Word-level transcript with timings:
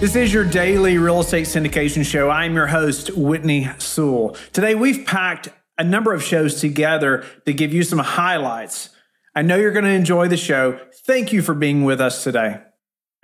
This 0.00 0.14
is 0.14 0.32
your 0.32 0.44
daily 0.44 0.96
real 0.96 1.18
estate 1.18 1.46
syndication 1.46 2.04
show. 2.04 2.30
I'm 2.30 2.54
your 2.54 2.68
host, 2.68 3.10
Whitney 3.16 3.68
Sewell. 3.78 4.36
Today, 4.52 4.76
we've 4.76 5.04
packed 5.04 5.48
a 5.76 5.82
number 5.82 6.14
of 6.14 6.22
shows 6.22 6.60
together 6.60 7.24
to 7.46 7.52
give 7.52 7.74
you 7.74 7.82
some 7.82 7.98
highlights. 7.98 8.90
I 9.34 9.42
know 9.42 9.56
you're 9.56 9.72
going 9.72 9.84
to 9.84 9.90
enjoy 9.90 10.28
the 10.28 10.36
show. 10.36 10.78
Thank 11.04 11.32
you 11.32 11.42
for 11.42 11.52
being 11.52 11.82
with 11.82 12.00
us 12.00 12.22
today. 12.22 12.60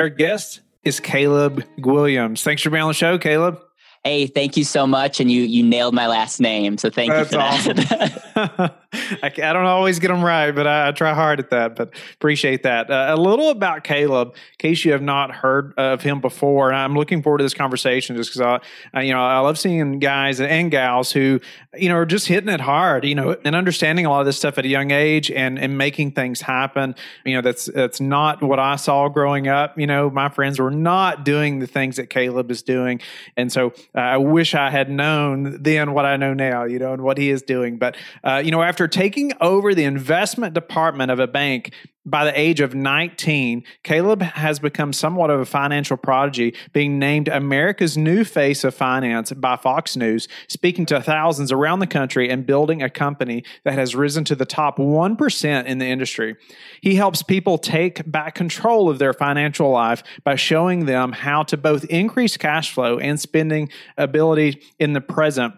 Our 0.00 0.08
guest 0.08 0.62
is 0.82 0.98
Caleb 0.98 1.62
Guilliams. 1.78 2.42
Thanks 2.42 2.62
for 2.62 2.70
being 2.70 2.82
on 2.82 2.88
the 2.88 2.94
show, 2.94 3.18
Caleb. 3.18 3.60
Hey, 4.04 4.26
thank 4.26 4.56
you 4.56 4.64
so 4.64 4.86
much, 4.86 5.18
and 5.18 5.30
you 5.30 5.42
you 5.42 5.62
nailed 5.62 5.94
my 5.94 6.06
last 6.06 6.38
name, 6.38 6.76
so 6.76 6.90
thank 6.90 7.10
That's 7.10 7.32
you 7.32 7.38
for 7.38 7.44
awesome. 7.44 7.76
that. 7.76 8.80
I, 9.22 9.26
I, 9.26 9.52
don't 9.52 9.66
always 9.66 9.98
get 9.98 10.08
them 10.08 10.22
right, 10.22 10.50
but 10.50 10.66
I, 10.66 10.88
I 10.88 10.92
try 10.92 11.14
hard 11.14 11.40
at 11.40 11.50
that. 11.50 11.76
But 11.76 11.90
appreciate 12.14 12.62
that. 12.62 12.90
Uh, 12.90 13.06
a 13.10 13.16
little 13.16 13.50
about 13.50 13.84
Caleb, 13.84 14.28
in 14.28 14.34
case 14.58 14.84
you 14.84 14.92
have 14.92 15.02
not 15.02 15.30
heard 15.34 15.74
of 15.76 16.02
him 16.02 16.20
before, 16.20 16.68
and 16.68 16.76
I'm 16.76 16.94
looking 16.94 17.22
forward 17.22 17.38
to 17.38 17.44
this 17.44 17.54
conversation 17.54 18.16
just 18.16 18.30
because 18.30 18.40
I, 18.40 18.60
I, 18.98 19.02
you 19.02 19.12
know, 19.12 19.24
I 19.24 19.38
love 19.40 19.58
seeing 19.58 19.98
guys 19.98 20.40
and 20.40 20.70
gals 20.70 21.12
who, 21.12 21.40
you 21.74 21.88
know, 21.88 21.96
are 21.96 22.06
just 22.06 22.26
hitting 22.26 22.48
it 22.48 22.60
hard, 22.60 23.04
you 23.04 23.14
know, 23.14 23.36
and 23.44 23.56
understanding 23.56 24.06
a 24.06 24.10
lot 24.10 24.20
of 24.20 24.26
this 24.26 24.36
stuff 24.36 24.58
at 24.58 24.64
a 24.64 24.68
young 24.68 24.90
age 24.90 25.30
and 25.30 25.58
and 25.58 25.76
making 25.76 26.12
things 26.12 26.40
happen. 26.40 26.94
You 27.24 27.36
know, 27.36 27.40
that's 27.40 27.66
that's 27.66 28.00
not 28.00 28.42
what 28.42 28.58
I 28.58 28.76
saw 28.76 29.08
growing 29.08 29.48
up. 29.48 29.78
You 29.78 29.86
know, 29.86 30.10
my 30.10 30.28
friends 30.28 30.58
were 30.58 30.70
not 30.70 31.24
doing 31.24 31.58
the 31.58 31.66
things 31.66 31.96
that 31.96 32.10
Caleb 32.10 32.50
is 32.50 32.62
doing, 32.62 33.00
and 33.36 33.50
so 33.50 33.72
uh, 33.94 34.00
I 34.00 34.16
wish 34.16 34.54
I 34.54 34.70
had 34.70 34.90
known 34.90 35.62
then 35.62 35.92
what 35.92 36.04
I 36.04 36.16
know 36.16 36.34
now, 36.34 36.64
you 36.64 36.78
know, 36.78 36.92
and 36.92 37.02
what 37.02 37.18
he 37.18 37.30
is 37.30 37.42
doing. 37.42 37.78
But, 37.78 37.96
uh, 38.24 38.42
you 38.44 38.50
know, 38.50 38.62
after 38.62 38.88
taking 38.88 39.32
over 39.40 39.74
the 39.74 39.84
investment 39.84 40.54
department 40.54 41.10
of 41.10 41.20
a 41.20 41.26
bank 41.26 41.72
by 42.06 42.24
the 42.24 42.38
age 42.38 42.60
of 42.60 42.74
19, 42.74 43.64
Caleb 43.82 44.22
has 44.22 44.58
become 44.58 44.92
somewhat 44.92 45.30
of 45.30 45.40
a 45.40 45.44
financial 45.44 45.96
prodigy, 45.96 46.54
being 46.72 46.98
named 46.98 47.28
America's 47.28 47.96
new 47.96 48.24
face 48.24 48.62
of 48.64 48.74
finance 48.74 49.32
by 49.32 49.56
Fox 49.56 49.96
News, 49.96 50.28
speaking 50.48 50.84
to 50.86 51.00
thousands 51.00 51.50
around 51.50 51.78
the 51.78 51.86
country 51.86 52.28
and 52.28 52.46
building 52.46 52.82
a 52.82 52.90
company 52.90 53.44
that 53.64 53.74
has 53.74 53.94
risen 53.94 54.24
to 54.24 54.34
the 54.34 54.44
top 54.44 54.76
1% 54.76 55.64
in 55.64 55.78
the 55.78 55.86
industry. 55.86 56.36
He 56.80 56.96
helps 56.96 57.22
people 57.22 57.56
take 57.56 58.10
back 58.10 58.34
control 58.34 58.90
of 58.90 58.98
their 58.98 59.14
financial 59.14 59.70
life 59.70 60.02
by 60.24 60.36
showing 60.36 60.86
them 60.86 61.12
how 61.12 61.42
to 61.44 61.56
both 61.56 61.84
increase 61.84 62.36
cash 62.36 62.72
flow 62.72 62.98
and 62.98 63.18
spending 63.18 63.70
ability 63.96 64.60
in 64.78 64.92
the 64.92 65.00
present 65.00 65.54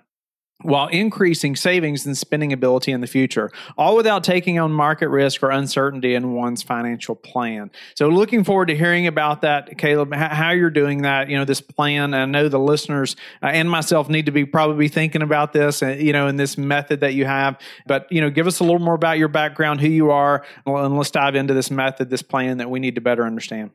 while 0.63 0.89
increasing 0.89 1.55
savings 1.55 2.07
and 2.07 2.17
spending 2.17 2.53
ability 2.53 2.91
in 2.91 3.01
the 3.01 3.07
future, 3.07 3.51
all 3.77 3.95
without 3.95 4.25
taking 4.25 4.59
on 4.59 4.73
market 4.73 5.09
risk 5.09 5.43
or 5.43 5.51
uncertainty 5.51 6.15
in 6.15 6.33
one's 6.33 6.63
financial 6.63 7.15
plan. 7.15 7.71
So, 7.95 8.09
looking 8.09 8.43
forward 8.43 8.67
to 8.67 8.77
hearing 8.77 9.07
about 9.07 9.43
that, 9.43 9.77
Caleb, 9.77 10.15
how 10.15 10.51
you're 10.51 10.71
doing 10.71 11.03
that, 11.03 11.29
you 11.29 11.37
know, 11.37 11.45
this 11.45 11.61
plan. 11.61 12.15
I 12.15 12.25
know 12.25 12.49
the 12.49 12.59
listeners 12.59 13.17
uh, 13.43 13.47
and 13.47 13.71
myself 13.71 14.09
need 14.09 14.27
to 14.27 14.33
be 14.33 14.47
probably 14.47 14.89
thinking 14.89 15.23
about 15.23 15.53
this, 15.53 15.83
uh, 15.83 15.89
you 15.89 16.13
know, 16.13 16.27
in 16.27 16.37
this 16.37 16.57
method 16.57 17.01
that 17.01 17.15
you 17.15 17.27
have. 17.27 17.59
But, 17.87 18.11
you 18.11 18.21
know, 18.21 18.31
give 18.31 18.47
us 18.47 18.61
a 18.61 18.65
little 18.65 18.79
more 18.79 18.95
about 18.95 19.19
your 19.19 19.29
background, 19.29 19.81
who 19.81 19.89
you 19.89 20.11
are, 20.11 20.45
and 20.65 20.97
let's 20.97 21.11
dive 21.11 21.35
into 21.35 21.55
this 21.55 21.71
method, 21.71 22.09
this 22.09 22.23
plan 22.23 22.59
that 22.59 22.71
we 22.71 22.81
need 22.81 22.95
to 22.95 23.01
better 23.01 23.25
understand. 23.25 23.71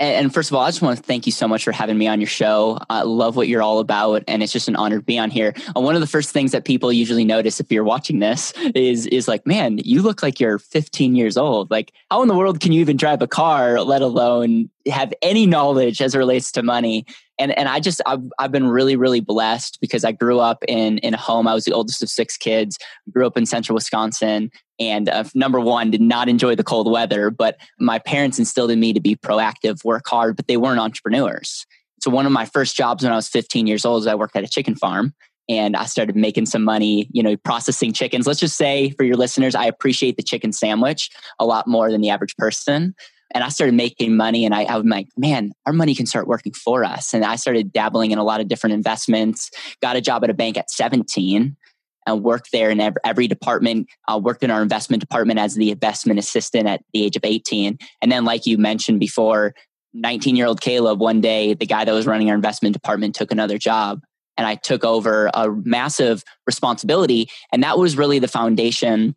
And, 0.00 0.32
first 0.32 0.50
of 0.50 0.54
all, 0.54 0.62
I 0.62 0.68
just 0.68 0.80
want 0.80 0.96
to 0.96 1.02
thank 1.02 1.26
you 1.26 1.32
so 1.32 1.48
much 1.48 1.64
for 1.64 1.72
having 1.72 1.98
me 1.98 2.06
on 2.06 2.20
your 2.20 2.28
show. 2.28 2.78
I 2.88 3.02
love 3.02 3.34
what 3.34 3.48
you're 3.48 3.62
all 3.62 3.80
about, 3.80 4.22
and 4.28 4.44
it's 4.44 4.52
just 4.52 4.68
an 4.68 4.76
honor 4.76 4.98
to 4.98 5.02
be 5.02 5.18
on 5.18 5.28
here. 5.30 5.54
One 5.74 5.96
of 5.96 6.00
the 6.00 6.06
first 6.06 6.30
things 6.30 6.52
that 6.52 6.64
people 6.64 6.92
usually 6.92 7.24
notice 7.24 7.58
if 7.58 7.72
you're 7.72 7.82
watching 7.82 8.20
this 8.20 8.52
is 8.76 9.06
is 9.08 9.26
like, 9.26 9.44
man, 9.44 9.78
you 9.78 10.02
look 10.02 10.22
like 10.22 10.38
you're 10.38 10.60
15 10.60 11.16
years 11.16 11.36
old. 11.36 11.70
Like, 11.70 11.92
how 12.10 12.22
in 12.22 12.28
the 12.28 12.36
world 12.36 12.60
can 12.60 12.70
you 12.70 12.80
even 12.80 12.96
drive 12.96 13.22
a 13.22 13.26
car, 13.26 13.80
let 13.80 14.00
alone 14.00 14.70
have 14.86 15.12
any 15.20 15.46
knowledge 15.46 16.00
as 16.00 16.14
it 16.14 16.18
relates 16.18 16.52
to 16.52 16.62
money? 16.62 17.04
And 17.38 17.56
and 17.58 17.68
I 17.68 17.80
just 17.80 18.00
I've, 18.06 18.22
I've 18.38 18.52
been 18.52 18.68
really 18.68 18.96
really 18.96 19.20
blessed 19.20 19.78
because 19.80 20.04
I 20.04 20.12
grew 20.12 20.40
up 20.40 20.64
in 20.66 20.98
in 20.98 21.14
a 21.14 21.18
home. 21.18 21.46
I 21.46 21.54
was 21.54 21.64
the 21.64 21.72
oldest 21.72 22.02
of 22.02 22.08
six 22.08 22.36
kids. 22.36 22.78
Grew 23.12 23.26
up 23.26 23.36
in 23.36 23.46
central 23.46 23.74
Wisconsin, 23.74 24.50
and 24.78 25.08
uh, 25.08 25.24
number 25.34 25.60
one, 25.60 25.90
did 25.90 26.00
not 26.00 26.28
enjoy 26.28 26.54
the 26.54 26.64
cold 26.64 26.90
weather. 26.90 27.30
But 27.30 27.56
my 27.78 27.98
parents 27.98 28.38
instilled 28.38 28.70
in 28.70 28.80
me 28.80 28.92
to 28.92 29.00
be 29.00 29.16
proactive, 29.16 29.84
work 29.84 30.06
hard, 30.06 30.36
but 30.36 30.46
they 30.46 30.56
weren't 30.56 30.80
entrepreneurs. 30.80 31.66
So 32.00 32.10
one 32.10 32.26
of 32.26 32.32
my 32.32 32.44
first 32.44 32.76
jobs 32.76 33.02
when 33.02 33.12
I 33.12 33.16
was 33.16 33.28
15 33.28 33.66
years 33.66 33.84
old 33.84 34.02
is 34.02 34.06
I 34.06 34.14
worked 34.14 34.36
at 34.36 34.44
a 34.44 34.48
chicken 34.48 34.76
farm. 34.76 35.14
And 35.50 35.76
I 35.76 35.86
started 35.86 36.14
making 36.14 36.44
some 36.44 36.62
money, 36.62 37.08
you 37.10 37.22
know, 37.22 37.34
processing 37.38 37.94
chickens. 37.94 38.26
Let's 38.26 38.38
just 38.38 38.58
say 38.58 38.90
for 38.90 39.04
your 39.04 39.16
listeners, 39.16 39.54
I 39.54 39.64
appreciate 39.64 40.18
the 40.18 40.22
chicken 40.22 40.52
sandwich 40.52 41.10
a 41.38 41.46
lot 41.46 41.66
more 41.66 41.90
than 41.90 42.02
the 42.02 42.10
average 42.10 42.36
person 42.36 42.94
and 43.34 43.44
I 43.44 43.48
started 43.48 43.74
making 43.74 44.16
money 44.16 44.44
and 44.44 44.54
I, 44.54 44.64
I 44.64 44.76
was 44.76 44.86
like, 44.86 45.08
man, 45.16 45.52
our 45.66 45.72
money 45.72 45.94
can 45.94 46.06
start 46.06 46.26
working 46.26 46.52
for 46.52 46.84
us. 46.84 47.12
And 47.12 47.24
I 47.24 47.36
started 47.36 47.72
dabbling 47.72 48.10
in 48.10 48.18
a 48.18 48.24
lot 48.24 48.40
of 48.40 48.48
different 48.48 48.74
investments, 48.74 49.50
got 49.82 49.96
a 49.96 50.00
job 50.00 50.24
at 50.24 50.30
a 50.30 50.34
bank 50.34 50.56
at 50.56 50.70
17 50.70 51.56
and 52.06 52.22
worked 52.22 52.52
there 52.52 52.70
in 52.70 52.80
every, 53.04 53.28
department, 53.28 53.86
uh, 54.10 54.18
worked 54.18 54.42
in 54.42 54.50
our 54.50 54.62
investment 54.62 55.00
department 55.00 55.38
as 55.38 55.54
the 55.54 55.70
investment 55.70 56.18
assistant 56.18 56.66
at 56.66 56.82
the 56.94 57.04
age 57.04 57.16
of 57.16 57.24
18. 57.24 57.76
And 58.00 58.10
then, 58.10 58.24
like 58.24 58.46
you 58.46 58.56
mentioned 58.56 58.98
before, 58.98 59.54
19 59.92 60.36
year 60.36 60.46
old 60.46 60.60
Caleb, 60.60 61.00
one 61.00 61.20
day, 61.20 61.54
the 61.54 61.66
guy 61.66 61.84
that 61.84 61.92
was 61.92 62.06
running 62.06 62.30
our 62.30 62.34
investment 62.34 62.72
department 62.72 63.14
took 63.14 63.30
another 63.30 63.58
job 63.58 64.00
and 64.38 64.46
I 64.46 64.54
took 64.54 64.84
over 64.84 65.30
a 65.34 65.50
massive 65.50 66.24
responsibility. 66.46 67.28
And 67.52 67.62
that 67.62 67.78
was 67.78 67.96
really 67.96 68.18
the 68.18 68.28
foundation 68.28 69.16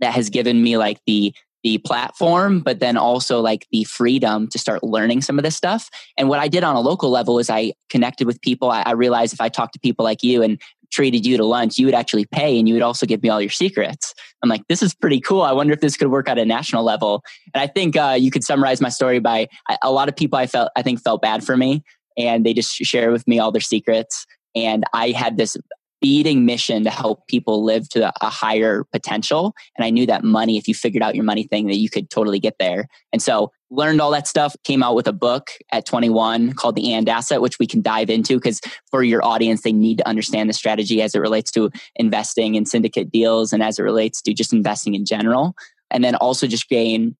that 0.00 0.12
has 0.12 0.28
given 0.28 0.62
me 0.62 0.76
like 0.76 1.00
the 1.06 1.32
the 1.66 1.78
platform, 1.78 2.60
but 2.60 2.78
then 2.78 2.96
also 2.96 3.40
like 3.40 3.66
the 3.72 3.82
freedom 3.82 4.46
to 4.46 4.56
start 4.56 4.84
learning 4.84 5.20
some 5.20 5.36
of 5.36 5.42
this 5.42 5.56
stuff. 5.56 5.90
And 6.16 6.28
what 6.28 6.38
I 6.38 6.46
did 6.46 6.62
on 6.62 6.76
a 6.76 6.80
local 6.80 7.10
level 7.10 7.40
is 7.40 7.50
I 7.50 7.72
connected 7.90 8.24
with 8.24 8.40
people. 8.40 8.70
I, 8.70 8.82
I 8.82 8.92
realized 8.92 9.34
if 9.34 9.40
I 9.40 9.48
talked 9.48 9.72
to 9.72 9.80
people 9.80 10.04
like 10.04 10.22
you 10.22 10.44
and 10.44 10.62
treated 10.92 11.26
you 11.26 11.36
to 11.36 11.44
lunch, 11.44 11.76
you 11.76 11.84
would 11.86 11.94
actually 11.96 12.24
pay 12.26 12.56
and 12.56 12.68
you 12.68 12.74
would 12.74 12.84
also 12.84 13.04
give 13.04 13.20
me 13.20 13.30
all 13.30 13.40
your 13.40 13.50
secrets. 13.50 14.14
I'm 14.44 14.48
like, 14.48 14.62
this 14.68 14.80
is 14.80 14.94
pretty 14.94 15.18
cool. 15.20 15.42
I 15.42 15.50
wonder 15.50 15.72
if 15.72 15.80
this 15.80 15.96
could 15.96 16.06
work 16.06 16.28
at 16.28 16.38
a 16.38 16.44
national 16.44 16.84
level. 16.84 17.24
And 17.52 17.60
I 17.60 17.66
think 17.66 17.96
uh, 17.96 18.16
you 18.16 18.30
could 18.30 18.44
summarize 18.44 18.80
my 18.80 18.88
story 18.88 19.18
by 19.18 19.48
a 19.82 19.90
lot 19.90 20.08
of 20.08 20.14
people 20.14 20.38
I 20.38 20.46
felt, 20.46 20.70
I 20.76 20.82
think 20.82 21.02
felt 21.02 21.20
bad 21.20 21.42
for 21.42 21.56
me 21.56 21.82
and 22.16 22.46
they 22.46 22.54
just 22.54 22.76
shared 22.76 23.10
with 23.10 23.26
me 23.26 23.40
all 23.40 23.50
their 23.50 23.60
secrets. 23.60 24.24
And 24.54 24.84
I 24.92 25.10
had 25.10 25.36
this 25.36 25.56
beating 26.00 26.44
mission 26.44 26.84
to 26.84 26.90
help 26.90 27.26
people 27.26 27.64
live 27.64 27.88
to 27.90 28.12
a 28.20 28.30
higher 28.30 28.84
potential. 28.92 29.54
And 29.76 29.84
I 29.84 29.90
knew 29.90 30.06
that 30.06 30.24
money, 30.24 30.56
if 30.58 30.68
you 30.68 30.74
figured 30.74 31.02
out 31.02 31.14
your 31.14 31.24
money 31.24 31.44
thing, 31.44 31.66
that 31.68 31.76
you 31.76 31.88
could 31.88 32.10
totally 32.10 32.38
get 32.38 32.56
there. 32.58 32.88
And 33.12 33.22
so 33.22 33.50
learned 33.70 34.00
all 34.00 34.10
that 34.12 34.28
stuff, 34.28 34.54
came 34.64 34.82
out 34.82 34.94
with 34.94 35.06
a 35.06 35.12
book 35.12 35.50
at 35.72 35.86
21 35.86 36.52
called 36.52 36.76
The 36.76 36.92
And 36.92 37.08
Asset, 37.08 37.40
which 37.40 37.58
we 37.58 37.66
can 37.66 37.82
dive 37.82 38.10
into 38.10 38.36
because 38.36 38.60
for 38.90 39.02
your 39.02 39.24
audience, 39.24 39.62
they 39.62 39.72
need 39.72 39.98
to 39.98 40.08
understand 40.08 40.48
the 40.48 40.54
strategy 40.54 41.02
as 41.02 41.14
it 41.14 41.20
relates 41.20 41.50
to 41.52 41.70
investing 41.96 42.54
in 42.54 42.66
syndicate 42.66 43.10
deals 43.10 43.52
and 43.52 43.62
as 43.62 43.78
it 43.78 43.82
relates 43.82 44.22
to 44.22 44.34
just 44.34 44.52
investing 44.52 44.94
in 44.94 45.04
general. 45.04 45.54
And 45.90 46.04
then 46.04 46.14
also 46.16 46.46
just 46.46 46.68
gain 46.68 47.16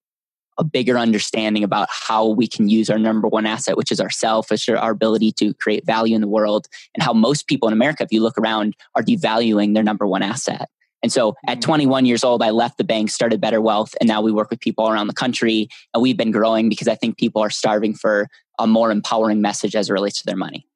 a 0.59 0.65
bigger 0.65 0.99
understanding 0.99 1.65
about 1.65 1.89
how 1.91 2.27
we 2.27 2.47
can 2.47 2.69
use 2.69 2.89
our 2.91 2.99
number 2.99 3.29
one 3.29 3.47
asset, 3.47 3.77
which 3.77 3.93
is 3.93 4.01
ourself, 4.01 4.51
which 4.51 4.69
is 4.69 4.75
our 4.75 4.91
ability 4.91 5.33
to 5.33 5.55
create 5.55 5.85
value 5.85 6.15
in 6.15 6.21
the 6.21 6.29
world, 6.29 6.67
and 6.95 7.03
how 7.03 7.13
most 7.13 7.47
people 7.47 7.69
in 7.69 7.73
America, 7.73 8.03
if 8.03 8.13
you 8.13 8.23
look 8.23 8.39
around, 8.39 8.75
are 8.95 9.03
devaluing 9.03 9.75
their 9.75 9.83
number 9.83 10.07
one 10.07 10.23
asset. 10.23 10.69
And 11.03 11.13
so 11.13 11.37
at 11.47 11.59
mm. 11.59 11.63
21 11.63 12.07
years 12.07 12.25
old, 12.25 12.43
I 12.43 12.51
left 12.51 12.79
the 12.79 12.85
bank, 12.85 13.11
started 13.11 13.41
Better 13.41 13.61
Wealth, 13.61 13.95
and 14.01 14.09
now 14.09 14.21
we 14.21 14.33
work 14.33 14.51
with 14.51 14.61
people 14.61 14.89
around 14.89 15.07
the 15.07 15.15
country. 15.15 15.69
And 15.95 16.03
we've 16.03 16.17
been 16.17 16.33
growing 16.33 16.69
because 16.69 16.89
I 16.89 16.95
think 16.95 17.19
people 17.19 17.43
are 17.43 17.51
starving 17.51 17.95
for 17.95 18.29
a 18.59 18.67
more 18.67 18.91
empowering 18.91 19.41
message 19.41 19.77
as 19.77 19.91
it 19.91 19.93
relates 19.93 20.21
to 20.21 20.27
their 20.27 20.37
money. 20.37 20.67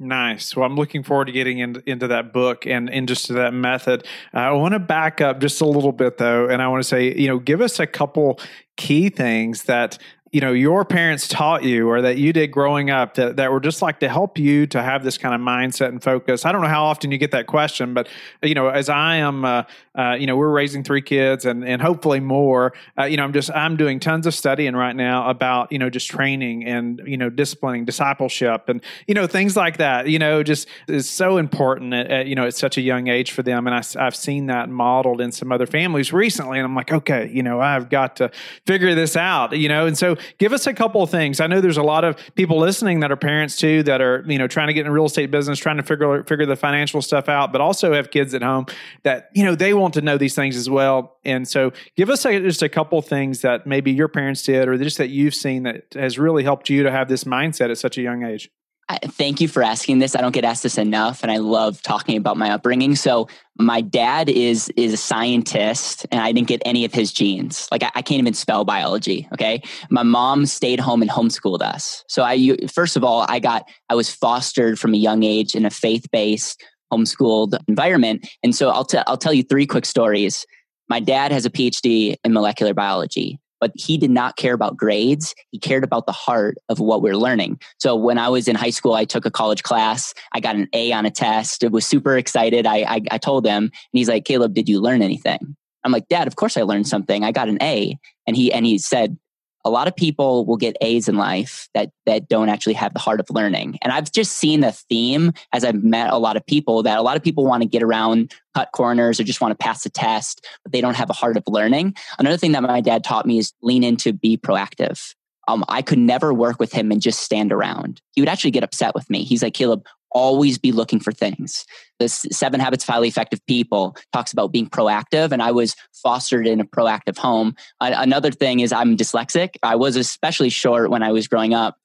Nice. 0.00 0.54
Well, 0.54 0.64
I'm 0.64 0.76
looking 0.76 1.02
forward 1.02 1.24
to 1.24 1.32
getting 1.32 1.58
into, 1.58 1.82
into 1.90 2.06
that 2.06 2.32
book 2.32 2.66
and 2.66 2.88
into 2.88 3.14
just 3.14 3.28
that 3.28 3.52
method. 3.52 4.06
Uh, 4.32 4.38
I 4.38 4.52
want 4.52 4.74
to 4.74 4.78
back 4.78 5.20
up 5.20 5.40
just 5.40 5.60
a 5.60 5.66
little 5.66 5.90
bit 5.90 6.18
though, 6.18 6.48
and 6.48 6.62
I 6.62 6.68
want 6.68 6.84
to 6.84 6.88
say, 6.88 7.12
you 7.16 7.26
know, 7.26 7.40
give 7.40 7.60
us 7.60 7.80
a 7.80 7.86
couple 7.86 8.38
key 8.76 9.08
things 9.08 9.64
that 9.64 9.98
you 10.30 10.40
know 10.40 10.52
your 10.52 10.84
parents 10.84 11.26
taught 11.26 11.62
you 11.62 11.88
or 11.88 12.02
that 12.02 12.18
you 12.18 12.32
did 12.32 12.48
growing 12.48 12.90
up 12.90 13.14
that, 13.14 13.36
that 13.36 13.50
were 13.50 13.60
just 13.60 13.80
like 13.80 14.00
to 14.00 14.08
help 14.08 14.38
you 14.38 14.66
to 14.66 14.82
have 14.82 15.02
this 15.02 15.16
kind 15.16 15.34
of 15.34 15.40
mindset 15.40 15.88
and 15.88 16.02
focus 16.02 16.44
i 16.44 16.52
don't 16.52 16.60
know 16.60 16.68
how 16.68 16.84
often 16.84 17.10
you 17.10 17.18
get 17.18 17.30
that 17.30 17.46
question 17.46 17.94
but 17.94 18.08
you 18.42 18.54
know 18.54 18.68
as 18.68 18.88
i 18.88 19.16
am 19.16 19.44
uh, 19.44 19.62
uh, 19.94 20.14
you 20.18 20.26
know 20.26 20.36
we're 20.36 20.50
raising 20.50 20.84
three 20.84 21.00
kids 21.00 21.44
and 21.44 21.64
and 21.64 21.80
hopefully 21.80 22.20
more 22.20 22.74
uh, 22.98 23.04
you 23.04 23.16
know 23.16 23.24
i'm 23.24 23.32
just 23.32 23.50
i'm 23.52 23.76
doing 23.76 23.98
tons 23.98 24.26
of 24.26 24.34
studying 24.34 24.76
right 24.76 24.96
now 24.96 25.28
about 25.30 25.72
you 25.72 25.78
know 25.78 25.88
just 25.88 26.08
training 26.08 26.64
and 26.64 27.00
you 27.06 27.16
know 27.16 27.30
disciplining 27.30 27.84
discipleship 27.84 28.68
and 28.68 28.82
you 29.06 29.14
know 29.14 29.26
things 29.26 29.56
like 29.56 29.78
that 29.78 30.08
you 30.08 30.18
know 30.18 30.42
just 30.42 30.68
is 30.88 31.08
so 31.08 31.38
important 31.38 31.94
at, 31.94 32.10
at 32.10 32.26
you 32.26 32.34
know 32.34 32.46
at 32.46 32.54
such 32.54 32.76
a 32.76 32.82
young 32.82 33.08
age 33.08 33.32
for 33.32 33.42
them 33.42 33.66
and 33.66 33.74
I, 33.74 33.82
i've 34.04 34.16
seen 34.16 34.46
that 34.46 34.68
modeled 34.68 35.20
in 35.20 35.32
some 35.32 35.52
other 35.52 35.66
families 35.66 36.12
recently 36.12 36.58
and 36.58 36.66
i'm 36.66 36.74
like 36.74 36.92
okay 36.92 37.30
you 37.32 37.42
know 37.42 37.60
i've 37.60 37.88
got 37.88 38.16
to 38.16 38.30
figure 38.66 38.94
this 38.94 39.16
out 39.16 39.56
you 39.56 39.68
know 39.68 39.86
and 39.86 39.96
so 39.96 40.17
give 40.38 40.52
us 40.52 40.66
a 40.66 40.74
couple 40.74 41.02
of 41.02 41.10
things. 41.10 41.40
I 41.40 41.46
know 41.46 41.60
there's 41.60 41.76
a 41.76 41.82
lot 41.82 42.04
of 42.04 42.16
people 42.34 42.58
listening 42.58 43.00
that 43.00 43.12
are 43.12 43.16
parents 43.16 43.56
too 43.56 43.82
that 43.84 44.00
are 44.00 44.24
you 44.26 44.38
know 44.38 44.46
trying 44.46 44.68
to 44.68 44.72
get 44.72 44.86
in 44.86 44.92
real 44.92 45.06
estate 45.06 45.30
business, 45.30 45.58
trying 45.58 45.76
to 45.76 45.82
figure 45.82 46.24
figure 46.24 46.46
the 46.46 46.56
financial 46.56 47.02
stuff 47.02 47.28
out, 47.28 47.52
but 47.52 47.60
also 47.60 47.92
have 47.92 48.10
kids 48.10 48.34
at 48.34 48.42
home 48.42 48.66
that 49.02 49.30
you 49.34 49.44
know 49.44 49.54
they 49.54 49.74
want 49.74 49.94
to 49.94 50.00
know 50.00 50.18
these 50.18 50.34
things 50.34 50.56
as 50.56 50.68
well. 50.68 51.16
And 51.24 51.46
so, 51.46 51.72
give 51.96 52.10
us 52.10 52.24
a, 52.24 52.40
just 52.40 52.62
a 52.62 52.68
couple 52.68 53.00
things 53.02 53.42
that 53.42 53.66
maybe 53.66 53.92
your 53.92 54.08
parents 54.08 54.42
did, 54.42 54.68
or 54.68 54.76
just 54.78 54.98
that 54.98 55.08
you've 55.08 55.34
seen 55.34 55.64
that 55.64 55.94
has 55.94 56.18
really 56.18 56.42
helped 56.42 56.70
you 56.70 56.82
to 56.82 56.90
have 56.90 57.08
this 57.08 57.24
mindset 57.24 57.70
at 57.70 57.78
such 57.78 57.98
a 57.98 58.02
young 58.02 58.22
age. 58.22 58.50
Thank 58.96 59.40
you 59.40 59.48
for 59.48 59.62
asking 59.62 59.98
this. 59.98 60.16
I 60.16 60.20
don't 60.20 60.32
get 60.32 60.44
asked 60.44 60.62
this 60.62 60.78
enough, 60.78 61.22
and 61.22 61.30
I 61.30 61.36
love 61.36 61.82
talking 61.82 62.16
about 62.16 62.36
my 62.36 62.50
upbringing. 62.50 62.96
So, 62.96 63.28
my 63.58 63.80
dad 63.80 64.28
is 64.28 64.70
is 64.76 64.92
a 64.92 64.96
scientist, 64.96 66.06
and 66.10 66.20
I 66.20 66.32
didn't 66.32 66.48
get 66.48 66.62
any 66.64 66.84
of 66.84 66.92
his 66.92 67.12
genes. 67.12 67.68
Like 67.70 67.82
I, 67.82 67.90
I 67.96 68.02
can't 68.02 68.20
even 68.20 68.34
spell 68.34 68.64
biology. 68.64 69.28
Okay, 69.34 69.62
my 69.90 70.02
mom 70.02 70.46
stayed 70.46 70.80
home 70.80 71.02
and 71.02 71.10
homeschooled 71.10 71.60
us. 71.60 72.04
So, 72.08 72.22
I 72.22 72.56
first 72.72 72.96
of 72.96 73.04
all, 73.04 73.26
I 73.28 73.38
got 73.40 73.68
I 73.90 73.94
was 73.94 74.10
fostered 74.10 74.78
from 74.78 74.94
a 74.94 74.98
young 74.98 75.22
age 75.22 75.54
in 75.54 75.66
a 75.66 75.70
faith 75.70 76.06
based 76.10 76.64
homeschooled 76.92 77.58
environment, 77.68 78.26
and 78.42 78.54
so 78.54 78.70
I'll 78.70 78.84
tell 78.84 79.04
I'll 79.06 79.18
tell 79.18 79.34
you 79.34 79.42
three 79.42 79.66
quick 79.66 79.84
stories. 79.84 80.46
My 80.88 81.00
dad 81.00 81.32
has 81.32 81.44
a 81.44 81.50
PhD 81.50 82.16
in 82.24 82.32
molecular 82.32 82.72
biology 82.72 83.38
but 83.60 83.72
he 83.74 83.98
did 83.98 84.10
not 84.10 84.36
care 84.36 84.54
about 84.54 84.76
grades. 84.76 85.34
He 85.50 85.58
cared 85.58 85.84
about 85.84 86.06
the 86.06 86.12
heart 86.12 86.58
of 86.68 86.80
what 86.80 87.02
we're 87.02 87.16
learning. 87.16 87.60
So 87.78 87.96
when 87.96 88.18
I 88.18 88.28
was 88.28 88.48
in 88.48 88.56
high 88.56 88.70
school, 88.70 88.94
I 88.94 89.04
took 89.04 89.26
a 89.26 89.30
college 89.30 89.62
class. 89.62 90.14
I 90.32 90.40
got 90.40 90.56
an 90.56 90.68
A 90.72 90.92
on 90.92 91.06
a 91.06 91.10
test. 91.10 91.64
Was 91.70 91.86
super 91.86 92.16
excited. 92.16 92.66
I, 92.66 92.78
I, 92.78 93.00
I 93.10 93.18
told 93.18 93.46
him, 93.46 93.64
and 93.64 93.72
he's 93.92 94.08
like, 94.08 94.24
"Caleb, 94.24 94.54
did 94.54 94.68
you 94.68 94.80
learn 94.80 95.02
anything?" 95.02 95.56
I'm 95.84 95.92
like, 95.92 96.08
"Dad, 96.08 96.26
of 96.26 96.36
course 96.36 96.56
I 96.56 96.62
learned 96.62 96.88
something. 96.88 97.24
I 97.24 97.32
got 97.32 97.48
an 97.48 97.58
A." 97.62 97.96
And 98.26 98.36
he 98.36 98.52
and 98.52 98.66
he 98.66 98.78
said, 98.78 99.16
a 99.64 99.70
lot 99.70 99.88
of 99.88 99.96
people 99.96 100.44
will 100.46 100.56
get 100.56 100.76
A's 100.80 101.08
in 101.08 101.16
life 101.16 101.68
that 101.74 101.90
that 102.06 102.28
don't 102.28 102.48
actually 102.48 102.74
have 102.74 102.94
the 102.94 103.00
heart 103.00 103.20
of 103.20 103.26
learning. 103.30 103.78
And 103.82 103.92
I've 103.92 104.10
just 104.10 104.32
seen 104.32 104.60
the 104.60 104.72
theme 104.72 105.32
as 105.52 105.64
I've 105.64 105.82
met 105.82 106.10
a 106.10 106.18
lot 106.18 106.36
of 106.36 106.46
people 106.46 106.82
that 106.84 106.98
a 106.98 107.02
lot 107.02 107.16
of 107.16 107.22
people 107.22 107.44
want 107.44 107.62
to 107.62 107.68
get 107.68 107.82
around, 107.82 108.32
cut 108.54 108.70
corners, 108.72 109.20
or 109.20 109.24
just 109.24 109.40
want 109.40 109.52
to 109.52 109.62
pass 109.62 109.84
a 109.84 109.90
test, 109.90 110.46
but 110.62 110.72
they 110.72 110.80
don't 110.80 110.96
have 110.96 111.10
a 111.10 111.14
heart 111.14 111.36
of 111.36 111.44
learning. 111.46 111.94
Another 112.18 112.36
thing 112.36 112.52
that 112.52 112.62
my 112.62 112.80
dad 112.80 113.04
taught 113.04 113.26
me 113.26 113.38
is 113.38 113.52
lean 113.62 113.84
into 113.84 114.12
be 114.12 114.36
proactive. 114.36 115.14
Um, 115.48 115.64
I 115.66 115.80
could 115.80 115.98
never 115.98 116.34
work 116.34 116.60
with 116.60 116.72
him 116.72 116.92
and 116.92 117.00
just 117.00 117.20
stand 117.20 117.52
around. 117.52 118.02
He 118.12 118.20
would 118.20 118.28
actually 118.28 118.50
get 118.50 118.64
upset 118.64 118.94
with 118.94 119.08
me. 119.08 119.24
He's 119.24 119.42
like, 119.42 119.54
Caleb, 119.54 119.86
always 120.18 120.58
be 120.58 120.72
looking 120.72 120.98
for 120.98 121.12
things. 121.12 121.64
The 122.00 122.08
Seven 122.08 122.58
Habits 122.58 122.84
of 122.84 122.88
Highly 122.88 123.06
Effective 123.06 123.44
People 123.46 123.96
talks 124.12 124.32
about 124.32 124.52
being 124.52 124.68
proactive, 124.68 125.30
and 125.30 125.40
I 125.40 125.52
was 125.52 125.76
fostered 126.02 126.46
in 126.46 126.60
a 126.60 126.64
proactive 126.64 127.16
home. 127.16 127.54
Another 127.80 128.32
thing 128.32 128.60
is 128.60 128.72
I'm 128.72 128.96
dyslexic. 128.96 129.50
I 129.62 129.76
was 129.76 129.94
especially 129.94 130.50
short 130.50 130.90
when 130.90 131.02
I 131.04 131.12
was 131.12 131.28
growing 131.28 131.54
up. 131.54 131.76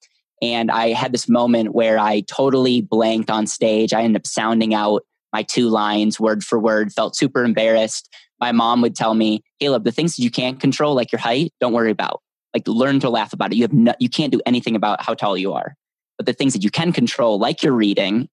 And 0.42 0.72
I 0.72 0.90
had 0.90 1.14
this 1.14 1.30
moment 1.30 1.74
where 1.74 1.98
I 1.98 2.22
totally 2.22 2.82
blanked 2.82 3.30
on 3.30 3.48
stage. 3.48 3.94
I 3.94 4.02
ended 4.02 4.22
up 4.22 4.28
sounding 4.28 4.74
out 4.74 5.04
my 5.32 5.44
two 5.44 5.70
lines 5.70 6.20
word 6.20 6.44
for 6.44 6.60
word, 6.60 6.92
felt 6.92 7.16
super 7.16 7.46
embarrassed. 7.46 8.10
My 8.42 8.52
mom 8.52 8.82
would 8.82 8.96
tell 8.96 9.14
me, 9.14 9.42
Caleb, 9.62 9.86
the 9.86 9.92
things 9.92 10.16
that 10.16 10.24
you 10.24 10.32
can't 10.32 10.60
control, 10.60 10.96
like 10.96 11.12
your 11.12 11.20
height, 11.20 11.54
don't 11.62 11.72
worry 11.72 11.92
about. 11.92 12.22
Like 12.54 12.68
learn 12.68 13.00
to 13.00 13.10
laugh 13.10 13.32
about 13.32 13.54
it. 13.54 13.56
You 13.56 13.64
have 13.64 13.74
no, 13.74 13.94
you 14.00 14.10
can't 14.10 14.32
do 14.32 14.42
anything 14.46 14.76
about 14.76 15.02
how 15.02 15.14
tall 15.14 15.38
you 15.38 15.54
are. 15.54 15.76
But 16.18 16.25
the 16.25 16.33
things 16.33 16.54
that 16.54 16.63
you 16.63 16.69
can 16.69 16.92
control, 16.94 17.39
like 17.39 17.63
your 17.63 17.74
reading, 17.74 18.30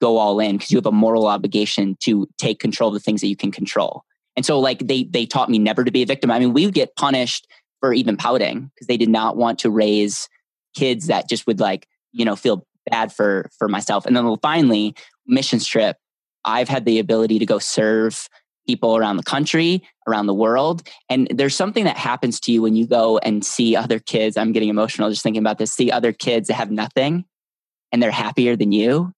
go 0.00 0.16
all 0.16 0.40
in 0.40 0.56
because 0.56 0.70
you 0.70 0.78
have 0.78 0.86
a 0.86 0.92
moral 0.92 1.26
obligation 1.26 1.96
to 2.00 2.28
take 2.38 2.58
control 2.58 2.88
of 2.88 2.94
the 2.94 3.00
things 3.00 3.20
that 3.20 3.28
you 3.28 3.36
can 3.36 3.50
control. 3.50 4.04
And 4.36 4.46
so, 4.46 4.58
like 4.58 4.78
they 4.78 5.04
they 5.04 5.26
taught 5.26 5.50
me 5.50 5.58
never 5.58 5.84
to 5.84 5.90
be 5.90 6.02
a 6.02 6.06
victim. 6.06 6.30
I 6.30 6.38
mean, 6.38 6.52
we 6.52 6.64
would 6.64 6.74
get 6.74 6.96
punished 6.96 7.46
for 7.80 7.92
even 7.92 8.16
pouting 8.16 8.70
because 8.74 8.86
they 8.86 8.96
did 8.96 9.08
not 9.08 9.36
want 9.36 9.58
to 9.60 9.70
raise 9.70 10.28
kids 10.74 11.08
that 11.08 11.28
just 11.28 11.46
would 11.46 11.60
like 11.60 11.86
you 12.12 12.24
know 12.24 12.36
feel 12.36 12.66
bad 12.90 13.12
for 13.12 13.50
for 13.58 13.68
myself. 13.68 14.06
And 14.06 14.16
then 14.16 14.36
finally, 14.42 14.94
mission 15.26 15.58
trip. 15.58 15.96
I've 16.44 16.68
had 16.68 16.86
the 16.86 16.98
ability 16.98 17.38
to 17.38 17.46
go 17.46 17.58
serve 17.58 18.28
people 18.70 18.96
around 18.96 19.16
the 19.16 19.24
country, 19.24 19.82
around 20.06 20.26
the 20.26 20.34
world. 20.34 20.88
And 21.08 21.26
there's 21.34 21.56
something 21.56 21.82
that 21.84 21.96
happens 21.96 22.38
to 22.40 22.52
you 22.52 22.62
when 22.62 22.76
you 22.76 22.86
go 22.86 23.18
and 23.18 23.44
see 23.44 23.74
other 23.74 23.98
kids. 23.98 24.36
I'm 24.36 24.52
getting 24.52 24.68
emotional 24.68 25.10
just 25.10 25.24
thinking 25.24 25.42
about 25.42 25.58
this. 25.58 25.72
See 25.72 25.90
other 25.90 26.12
kids 26.12 26.46
that 26.46 26.54
have 26.54 26.70
nothing 26.70 27.24
and 27.90 28.00
they're 28.00 28.12
happier 28.12 28.54
than 28.54 28.70
you. 28.70 29.12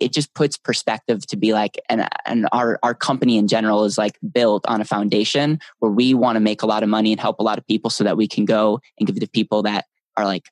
It 0.00 0.14
just 0.14 0.32
puts 0.32 0.56
perspective 0.56 1.26
to 1.26 1.36
be 1.36 1.52
like, 1.52 1.78
and, 1.90 2.08
and 2.24 2.48
our, 2.50 2.78
our 2.82 2.94
company 2.94 3.36
in 3.36 3.46
general 3.46 3.84
is 3.84 3.98
like 3.98 4.16
built 4.32 4.64
on 4.66 4.80
a 4.80 4.86
foundation 4.86 5.60
where 5.80 5.90
we 5.90 6.14
want 6.14 6.36
to 6.36 6.40
make 6.40 6.62
a 6.62 6.66
lot 6.66 6.82
of 6.82 6.88
money 6.88 7.12
and 7.12 7.20
help 7.20 7.38
a 7.40 7.42
lot 7.42 7.58
of 7.58 7.66
people 7.66 7.90
so 7.90 8.04
that 8.04 8.16
we 8.16 8.26
can 8.26 8.46
go 8.46 8.80
and 8.98 9.06
give 9.06 9.20
to 9.20 9.28
people 9.28 9.62
that 9.64 9.84
are 10.16 10.24
like, 10.24 10.48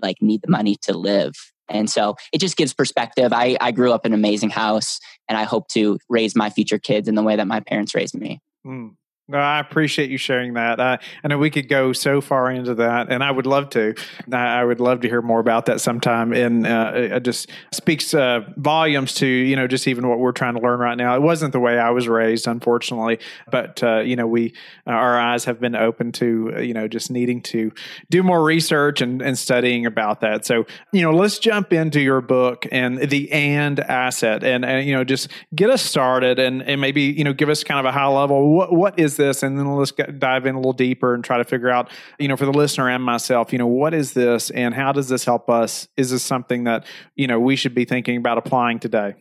like 0.00 0.22
need 0.22 0.42
the 0.42 0.50
money 0.50 0.76
to 0.82 0.96
live 0.96 1.34
and 1.70 1.88
so 1.88 2.16
it 2.32 2.38
just 2.38 2.56
gives 2.56 2.74
perspective. 2.74 3.32
I, 3.32 3.56
I 3.60 3.72
grew 3.72 3.92
up 3.92 4.04
in 4.04 4.12
an 4.12 4.18
amazing 4.18 4.50
house 4.50 5.00
and 5.28 5.38
I 5.38 5.44
hope 5.44 5.68
to 5.68 5.98
raise 6.08 6.36
my 6.36 6.50
future 6.50 6.78
kids 6.78 7.08
in 7.08 7.14
the 7.14 7.22
way 7.22 7.36
that 7.36 7.46
my 7.46 7.60
parents 7.60 7.94
raised 7.94 8.14
me. 8.14 8.40
Mm. 8.66 8.96
No, 9.30 9.38
I 9.38 9.60
appreciate 9.60 10.10
you 10.10 10.18
sharing 10.18 10.54
that. 10.54 10.80
Uh, 10.80 10.96
I 11.22 11.28
know 11.28 11.38
we 11.38 11.50
could 11.50 11.68
go 11.68 11.92
so 11.92 12.20
far 12.20 12.50
into 12.50 12.74
that, 12.74 13.12
and 13.12 13.22
I 13.22 13.30
would 13.30 13.46
love 13.46 13.70
to. 13.70 13.94
I 14.32 14.64
would 14.64 14.80
love 14.80 15.02
to 15.02 15.08
hear 15.08 15.22
more 15.22 15.38
about 15.38 15.66
that 15.66 15.80
sometime. 15.80 16.32
And 16.32 16.66
uh, 16.66 16.90
it 16.94 17.20
just 17.22 17.48
speaks 17.70 18.12
uh, 18.12 18.40
volumes 18.56 19.14
to 19.14 19.28
you 19.28 19.54
know 19.54 19.68
just 19.68 19.86
even 19.86 20.08
what 20.08 20.18
we're 20.18 20.32
trying 20.32 20.54
to 20.54 20.60
learn 20.60 20.80
right 20.80 20.96
now. 20.96 21.14
It 21.14 21.22
wasn't 21.22 21.52
the 21.52 21.60
way 21.60 21.78
I 21.78 21.90
was 21.90 22.08
raised, 22.08 22.48
unfortunately, 22.48 23.20
but 23.48 23.80
uh, 23.84 24.00
you 24.00 24.16
know 24.16 24.26
we 24.26 24.52
uh, 24.84 24.90
our 24.90 25.16
eyes 25.16 25.44
have 25.44 25.60
been 25.60 25.76
open 25.76 26.10
to 26.12 26.52
uh, 26.56 26.60
you 26.60 26.74
know 26.74 26.88
just 26.88 27.08
needing 27.08 27.40
to 27.42 27.70
do 28.10 28.24
more 28.24 28.42
research 28.42 29.00
and, 29.00 29.22
and 29.22 29.38
studying 29.38 29.86
about 29.86 30.22
that. 30.22 30.44
So 30.44 30.66
you 30.90 31.02
know 31.02 31.12
let's 31.12 31.38
jump 31.38 31.72
into 31.72 32.00
your 32.00 32.20
book 32.20 32.66
and 32.72 32.98
the 32.98 33.30
and 33.30 33.78
asset, 33.78 34.42
and, 34.42 34.64
and 34.64 34.88
you 34.88 34.92
know 34.92 35.04
just 35.04 35.28
get 35.54 35.70
us 35.70 35.82
started, 35.82 36.40
and 36.40 36.64
and 36.64 36.80
maybe 36.80 37.02
you 37.02 37.22
know 37.22 37.32
give 37.32 37.48
us 37.48 37.62
kind 37.62 37.78
of 37.78 37.86
a 37.86 37.92
high 37.96 38.08
level 38.08 38.50
what 38.50 38.72
what 38.72 38.98
is 38.98 39.19
this? 39.20 39.42
And 39.42 39.58
then 39.58 39.66
let's 39.76 39.92
get, 39.92 40.18
dive 40.18 40.46
in 40.46 40.54
a 40.54 40.58
little 40.58 40.72
deeper 40.72 41.14
and 41.14 41.22
try 41.22 41.38
to 41.38 41.44
figure 41.44 41.70
out, 41.70 41.90
you 42.18 42.28
know, 42.28 42.36
for 42.36 42.46
the 42.46 42.52
listener 42.52 42.88
and 42.88 43.04
myself, 43.04 43.52
you 43.52 43.58
know, 43.58 43.66
what 43.66 43.94
is 43.94 44.12
this 44.12 44.50
and 44.50 44.74
how 44.74 44.92
does 44.92 45.08
this 45.08 45.24
help 45.24 45.48
us? 45.48 45.88
Is 45.96 46.10
this 46.10 46.22
something 46.22 46.64
that, 46.64 46.86
you 47.14 47.26
know, 47.26 47.38
we 47.38 47.56
should 47.56 47.74
be 47.74 47.84
thinking 47.84 48.16
about 48.16 48.38
applying 48.38 48.80
today? 48.80 49.14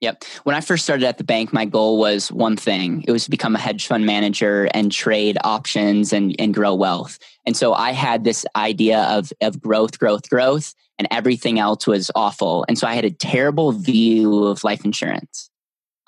Yep. 0.00 0.24
When 0.42 0.54
I 0.54 0.60
first 0.60 0.84
started 0.84 1.06
at 1.06 1.16
the 1.16 1.24
bank, 1.24 1.52
my 1.52 1.64
goal 1.64 1.98
was 1.98 2.30
one 2.30 2.56
thing. 2.56 3.04
It 3.08 3.12
was 3.12 3.24
to 3.24 3.30
become 3.30 3.56
a 3.56 3.58
hedge 3.58 3.86
fund 3.86 4.04
manager 4.04 4.68
and 4.74 4.92
trade 4.92 5.38
options 5.44 6.12
and, 6.12 6.36
and 6.38 6.52
grow 6.52 6.74
wealth. 6.74 7.18
And 7.46 7.56
so 7.56 7.72
I 7.72 7.92
had 7.92 8.24
this 8.24 8.44
idea 8.54 9.00
of, 9.04 9.32
of 9.40 9.62
growth, 9.62 9.98
growth, 9.98 10.28
growth, 10.28 10.74
and 10.98 11.08
everything 11.10 11.58
else 11.58 11.86
was 11.86 12.10
awful. 12.14 12.66
And 12.68 12.78
so 12.78 12.86
I 12.86 12.94
had 12.94 13.06
a 13.06 13.10
terrible 13.10 13.72
view 13.72 14.44
of 14.44 14.62
life 14.62 14.84
insurance. 14.84 15.50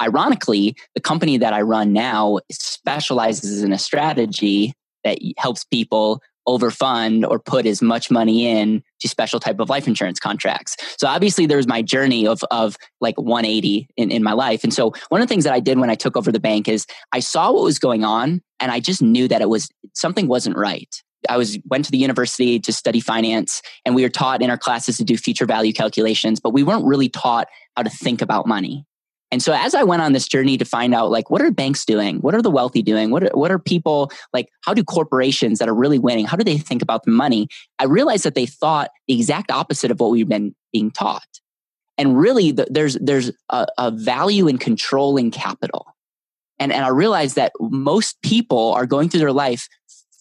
Ironically, 0.00 0.76
the 0.94 1.00
company 1.00 1.38
that 1.38 1.52
I 1.52 1.62
run 1.62 1.92
now 1.92 2.38
specializes 2.50 3.62
in 3.62 3.72
a 3.72 3.78
strategy 3.78 4.74
that 5.04 5.18
helps 5.38 5.64
people 5.64 6.20
overfund 6.46 7.28
or 7.28 7.38
put 7.38 7.66
as 7.66 7.82
much 7.82 8.10
money 8.10 8.46
in 8.46 8.82
to 9.00 9.08
special 9.08 9.40
type 9.40 9.58
of 9.58 9.68
life 9.68 9.88
insurance 9.88 10.20
contracts. 10.20 10.76
So 10.98 11.06
obviously 11.06 11.46
there's 11.46 11.66
my 11.66 11.82
journey 11.82 12.26
of 12.26 12.42
of 12.50 12.76
like 13.00 13.18
180 13.18 13.88
in, 13.96 14.10
in 14.10 14.22
my 14.22 14.32
life. 14.32 14.62
And 14.62 14.72
so 14.72 14.92
one 15.08 15.20
of 15.20 15.26
the 15.26 15.32
things 15.32 15.44
that 15.44 15.52
I 15.52 15.60
did 15.60 15.78
when 15.78 15.90
I 15.90 15.94
took 15.94 16.16
over 16.16 16.30
the 16.30 16.40
bank 16.40 16.68
is 16.68 16.86
I 17.12 17.20
saw 17.20 17.52
what 17.52 17.64
was 17.64 17.78
going 17.78 18.04
on 18.04 18.42
and 18.60 18.70
I 18.70 18.80
just 18.80 19.02
knew 19.02 19.28
that 19.28 19.42
it 19.42 19.48
was 19.48 19.68
something 19.94 20.28
wasn't 20.28 20.56
right. 20.56 21.02
I 21.28 21.36
was 21.36 21.58
went 21.64 21.84
to 21.86 21.90
the 21.90 21.98
university 21.98 22.60
to 22.60 22.72
study 22.72 23.00
finance 23.00 23.60
and 23.84 23.94
we 23.94 24.02
were 24.02 24.08
taught 24.08 24.42
in 24.42 24.50
our 24.50 24.58
classes 24.58 24.98
to 24.98 25.04
do 25.04 25.16
future 25.16 25.46
value 25.46 25.72
calculations, 25.72 26.38
but 26.38 26.50
we 26.50 26.62
weren't 26.62 26.84
really 26.84 27.08
taught 27.08 27.48
how 27.76 27.82
to 27.82 27.90
think 27.90 28.22
about 28.22 28.46
money. 28.46 28.84
And 29.32 29.42
so 29.42 29.52
as 29.52 29.74
I 29.74 29.82
went 29.82 30.02
on 30.02 30.12
this 30.12 30.28
journey 30.28 30.56
to 30.56 30.64
find 30.64 30.94
out 30.94 31.10
like 31.10 31.30
what 31.30 31.42
are 31.42 31.50
banks 31.50 31.84
doing? 31.84 32.18
What 32.18 32.34
are 32.34 32.42
the 32.42 32.50
wealthy 32.50 32.82
doing? 32.82 33.10
What 33.10 33.24
are, 33.24 33.30
what 33.34 33.50
are 33.50 33.58
people 33.58 34.10
like 34.32 34.48
how 34.64 34.72
do 34.72 34.84
corporations 34.84 35.58
that 35.58 35.68
are 35.68 35.74
really 35.74 35.98
winning, 35.98 36.26
how 36.26 36.36
do 36.36 36.44
they 36.44 36.58
think 36.58 36.82
about 36.82 37.04
the 37.04 37.10
money? 37.10 37.48
I 37.78 37.84
realized 37.84 38.24
that 38.24 38.34
they 38.34 38.46
thought 38.46 38.90
the 39.08 39.14
exact 39.14 39.50
opposite 39.50 39.90
of 39.90 40.00
what 40.00 40.10
we've 40.10 40.28
been 40.28 40.54
being 40.72 40.90
taught. 40.90 41.26
And 41.98 42.18
really 42.18 42.52
the, 42.52 42.66
there's 42.70 42.94
there's 43.00 43.32
a, 43.50 43.66
a 43.78 43.90
value 43.90 44.46
in 44.48 44.58
controlling 44.58 45.30
capital. 45.30 45.86
And 46.58 46.72
and 46.72 46.84
I 46.84 46.88
realized 46.88 47.36
that 47.36 47.52
most 47.58 48.20
people 48.22 48.72
are 48.74 48.86
going 48.86 49.08
through 49.08 49.20
their 49.20 49.32
life 49.32 49.68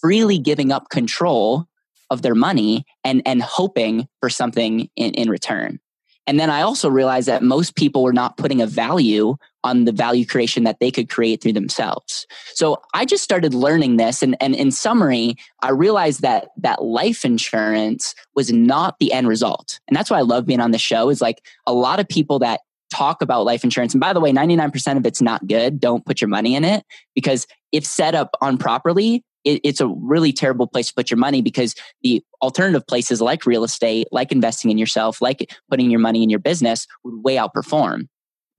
freely 0.01 0.39
giving 0.39 0.71
up 0.71 0.89
control 0.89 1.67
of 2.09 2.21
their 2.21 2.35
money 2.35 2.85
and 3.03 3.21
and 3.25 3.41
hoping 3.41 4.07
for 4.19 4.29
something 4.29 4.89
in, 4.95 5.13
in 5.13 5.29
return. 5.29 5.79
And 6.27 6.39
then 6.39 6.49
I 6.49 6.61
also 6.61 6.89
realized 6.89 7.27
that 7.27 7.43
most 7.43 7.75
people 7.75 8.03
were 8.03 8.13
not 8.13 8.37
putting 8.37 8.61
a 8.61 8.65
value 8.65 9.35
on 9.63 9.85
the 9.85 9.91
value 9.91 10.25
creation 10.25 10.63
that 10.63 10.79
they 10.79 10.91
could 10.91 11.09
create 11.09 11.41
through 11.41 11.53
themselves. 11.53 12.25
So 12.53 12.81
I 12.93 13.05
just 13.05 13.23
started 13.23 13.53
learning 13.53 13.97
this. 13.97 14.21
And, 14.21 14.35
and 14.39 14.55
in 14.55 14.71
summary, 14.71 15.35
I 15.61 15.71
realized 15.71 16.21
that 16.21 16.49
that 16.57 16.83
life 16.83 17.25
insurance 17.25 18.15
was 18.35 18.51
not 18.51 18.97
the 18.99 19.11
end 19.11 19.27
result. 19.27 19.79
And 19.87 19.95
that's 19.95 20.09
why 20.09 20.19
I 20.19 20.21
love 20.21 20.45
being 20.45 20.59
on 20.59 20.71
the 20.71 20.77
show 20.77 21.09
is 21.09 21.21
like 21.21 21.43
a 21.65 21.73
lot 21.73 21.99
of 21.99 22.07
people 22.07 22.39
that 22.39 22.61
talk 22.91 23.21
about 23.21 23.45
life 23.45 23.63
insurance. 23.63 23.93
And 23.93 24.01
by 24.01 24.13
the 24.13 24.19
way, 24.19 24.31
99% 24.31 24.97
of 24.97 25.05
it's 25.05 25.21
not 25.21 25.47
good. 25.47 25.79
Don't 25.79 26.05
put 26.05 26.21
your 26.21 26.27
money 26.27 26.55
in 26.55 26.63
it 26.63 26.85
because 27.13 27.47
if 27.71 27.85
set 27.85 28.15
up 28.15 28.35
on 28.41 28.57
properly, 28.57 29.23
it, 29.45 29.61
it's 29.63 29.79
a 29.79 29.87
really 29.87 30.33
terrible 30.33 30.67
place 30.67 30.87
to 30.87 30.93
put 30.93 31.09
your 31.09 31.17
money 31.17 31.41
because 31.41 31.75
the 32.01 32.23
alternative 32.41 32.85
places 32.87 33.21
like 33.21 33.45
real 33.45 33.63
estate, 33.63 34.07
like 34.11 34.31
investing 34.31 34.71
in 34.71 34.77
yourself, 34.77 35.21
like 35.21 35.53
putting 35.69 35.89
your 35.89 35.99
money 35.99 36.23
in 36.23 36.29
your 36.29 36.39
business 36.39 36.87
would 37.03 37.23
way 37.23 37.35
outperform. 37.35 38.07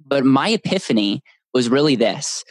But 0.04 0.24
my 0.24 0.50
epiphany 0.50 1.22
was 1.52 1.68
really 1.68 1.96
this 1.96 2.44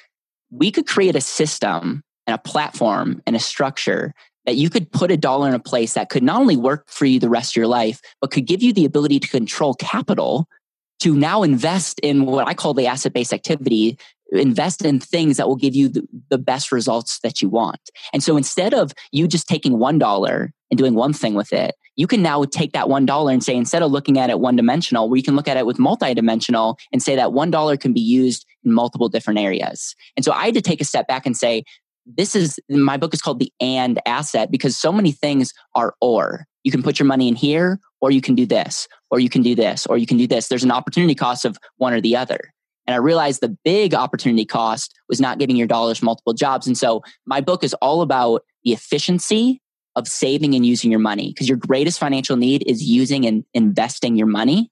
we 0.51 0.71
could 0.71 0.87
create 0.87 1.15
a 1.15 1.21
system 1.21 2.03
and 2.27 2.35
a 2.35 2.37
platform 2.37 3.21
and 3.25 3.35
a 3.35 3.39
structure 3.39 4.13
that 4.45 4.55
you 4.55 4.69
could 4.69 4.91
put 4.91 5.11
a 5.11 5.17
dollar 5.17 5.47
in 5.47 5.55
a 5.55 5.59
place 5.59 5.93
that 5.93 6.09
could 6.09 6.23
not 6.23 6.39
only 6.39 6.55
work 6.55 6.85
for 6.87 7.05
you 7.05 7.19
the 7.19 7.29
rest 7.29 7.53
of 7.53 7.55
your 7.55 7.67
life, 7.67 7.99
but 8.21 8.31
could 8.31 8.45
give 8.45 8.61
you 8.61 8.71
the 8.71 8.85
ability 8.85 9.19
to 9.19 9.27
control 9.27 9.73
capital 9.73 10.47
to 10.99 11.15
now 11.15 11.43
invest 11.43 11.99
in 11.99 12.25
what 12.25 12.47
I 12.47 12.53
call 12.53 12.73
the 12.73 12.87
asset 12.87 13.13
based 13.13 13.33
activity, 13.33 13.97
invest 14.31 14.83
in 14.83 14.99
things 14.99 15.37
that 15.37 15.47
will 15.47 15.55
give 15.55 15.75
you 15.75 15.89
the, 15.89 16.07
the, 16.29 16.37
best 16.37 16.71
results 16.71 17.19
that 17.19 17.41
you 17.41 17.49
want. 17.49 17.79
And 18.11 18.23
so 18.23 18.37
instead 18.37 18.73
of 18.73 18.93
you 19.11 19.27
just 19.27 19.47
taking 19.47 19.73
$1 19.73 20.49
and 20.71 20.77
doing 20.77 20.95
one 20.95 21.13
thing 21.13 21.33
with 21.35 21.53
it, 21.53 21.75
you 21.95 22.07
can 22.07 22.21
now 22.21 22.43
take 22.43 22.73
that 22.73 22.87
$1 22.87 23.33
and 23.33 23.43
say, 23.43 23.55
instead 23.55 23.81
of 23.81 23.91
looking 23.91 24.19
at 24.19 24.29
it 24.29 24.39
one 24.39 24.55
dimensional, 24.55 25.09
we 25.09 25.21
can 25.21 25.35
look 25.35 25.47
at 25.47 25.57
it 25.57 25.65
with 25.65 25.79
multi-dimensional 25.79 26.77
and 26.91 27.01
say 27.01 27.15
that 27.15 27.29
$1 27.29 27.79
can 27.79 27.93
be 27.93 28.01
used 28.01 28.45
in 28.63 28.73
multiple 28.73 29.09
different 29.09 29.39
areas. 29.39 29.95
And 30.15 30.25
so 30.25 30.31
I 30.31 30.45
had 30.45 30.55
to 30.55 30.61
take 30.61 30.81
a 30.81 30.85
step 30.85 31.07
back 31.07 31.25
and 31.25 31.37
say, 31.37 31.63
this 32.05 32.35
is 32.35 32.59
my 32.69 32.97
book 32.97 33.13
is 33.13 33.21
called 33.21 33.39
the 33.39 33.51
and 33.59 33.99
asset 34.05 34.51
because 34.51 34.77
so 34.77 34.91
many 34.91 35.11
things 35.11 35.53
are 35.73 35.95
or 36.01 36.45
you 36.63 36.71
can 36.71 36.83
put 36.83 36.99
your 36.99 37.07
money 37.07 37.27
in 37.27 37.35
here 37.35 37.79
or 37.99 38.11
you 38.11 38.21
can 38.21 38.35
do 38.35 38.45
this 38.45 38.87
or 39.09 39.19
you 39.19 39.29
can 39.29 39.41
do 39.41 39.55
this 39.55 39.87
or 39.87 39.97
you 39.97 40.05
can 40.05 40.17
do 40.17 40.27
this 40.27 40.47
there's 40.47 40.63
an 40.63 40.71
opportunity 40.71 41.15
cost 41.15 41.45
of 41.45 41.57
one 41.77 41.93
or 41.93 42.01
the 42.01 42.15
other 42.15 42.53
and 42.87 42.93
i 42.93 42.97
realized 42.97 43.41
the 43.41 43.57
big 43.63 43.93
opportunity 43.93 44.45
cost 44.45 44.93
was 45.09 45.19
not 45.21 45.39
giving 45.39 45.55
your 45.55 45.67
dollars 45.67 46.01
multiple 46.01 46.33
jobs. 46.33 46.67
And 46.67 46.77
so 46.77 47.03
my 47.25 47.41
book 47.41 47.63
is 47.63 47.73
all 47.75 48.01
about 48.01 48.43
the 48.63 48.73
efficiency 48.73 49.61
of 49.95 50.07
saving 50.07 50.55
and 50.55 50.65
using 50.65 50.91
your 50.91 50.99
money 50.99 51.29
because 51.29 51.47
your 51.47 51.57
greatest 51.57 51.99
financial 51.99 52.35
need 52.35 52.63
is 52.67 52.83
using 52.83 53.25
and 53.25 53.45
investing 53.53 54.15
your 54.15 54.27
money. 54.27 54.71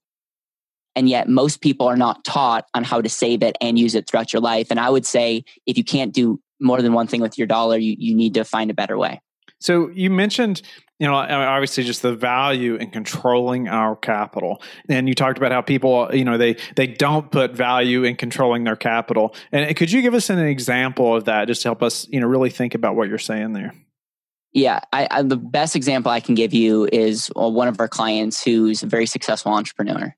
And 0.96 1.08
yet 1.08 1.28
most 1.28 1.60
people 1.60 1.86
are 1.86 1.96
not 1.96 2.24
taught 2.24 2.66
on 2.74 2.84
how 2.84 3.00
to 3.00 3.08
save 3.08 3.42
it 3.42 3.56
and 3.60 3.78
use 3.78 3.94
it 3.94 4.08
throughout 4.08 4.32
your 4.32 4.42
life. 4.42 4.68
And 4.70 4.78
i 4.78 4.90
would 4.90 5.06
say 5.06 5.44
if 5.66 5.76
you 5.76 5.84
can't 5.84 6.12
do 6.12 6.40
more 6.60 6.80
than 6.82 6.92
one 6.92 7.06
thing 7.06 7.20
with 7.20 7.36
your 7.36 7.46
dollar, 7.46 7.76
you, 7.76 7.96
you 7.98 8.14
need 8.14 8.34
to 8.34 8.44
find 8.44 8.70
a 8.70 8.74
better 8.74 8.96
way. 8.96 9.20
So 9.64 9.88
you 9.88 10.10
mentioned, 10.10 10.60
you 10.98 11.06
know, 11.06 11.14
obviously 11.14 11.84
just 11.84 12.02
the 12.02 12.14
value 12.14 12.74
in 12.74 12.90
controlling 12.90 13.66
our 13.66 13.96
capital, 13.96 14.60
and 14.90 15.08
you 15.08 15.14
talked 15.14 15.38
about 15.38 15.52
how 15.52 15.62
people, 15.62 16.14
you 16.14 16.22
know, 16.22 16.36
they 16.36 16.58
they 16.76 16.86
don't 16.86 17.30
put 17.30 17.52
value 17.52 18.04
in 18.04 18.16
controlling 18.16 18.64
their 18.64 18.76
capital. 18.76 19.34
And 19.52 19.74
could 19.74 19.90
you 19.90 20.02
give 20.02 20.12
us 20.12 20.28
an 20.28 20.38
example 20.38 21.16
of 21.16 21.24
that, 21.24 21.48
just 21.48 21.62
to 21.62 21.68
help 21.68 21.82
us, 21.82 22.06
you 22.10 22.20
know, 22.20 22.26
really 22.26 22.50
think 22.50 22.74
about 22.74 22.94
what 22.94 23.08
you're 23.08 23.16
saying 23.16 23.54
there? 23.54 23.72
Yeah, 24.52 24.80
I, 24.92 25.08
I, 25.10 25.22
the 25.22 25.38
best 25.38 25.74
example 25.74 26.12
I 26.12 26.20
can 26.20 26.34
give 26.34 26.52
you 26.52 26.86
is 26.92 27.32
uh, 27.34 27.48
one 27.48 27.66
of 27.66 27.80
our 27.80 27.88
clients 27.88 28.44
who's 28.44 28.82
a 28.82 28.86
very 28.86 29.06
successful 29.06 29.50
entrepreneur, 29.50 30.14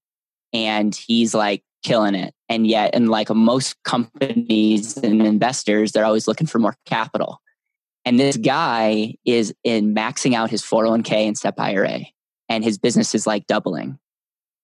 and 0.52 0.92
he's 0.92 1.34
like 1.34 1.62
killing 1.84 2.16
it. 2.16 2.34
And 2.48 2.66
yet, 2.66 2.96
in 2.96 3.06
like 3.06 3.30
most 3.30 3.80
companies 3.84 4.96
and 4.96 5.24
investors, 5.24 5.92
they're 5.92 6.04
always 6.04 6.26
looking 6.26 6.48
for 6.48 6.58
more 6.58 6.74
capital. 6.84 7.40
And 8.06 8.18
this 8.18 8.36
guy 8.36 9.16
is 9.26 9.52
in 9.64 9.94
maxing 9.94 10.34
out 10.34 10.48
his 10.48 10.62
401k 10.62 11.12
and 11.26 11.36
SEP 11.36 11.58
IRA, 11.58 12.00
and 12.48 12.62
his 12.62 12.78
business 12.78 13.14
is 13.14 13.26
like 13.26 13.46
doubling. 13.48 13.98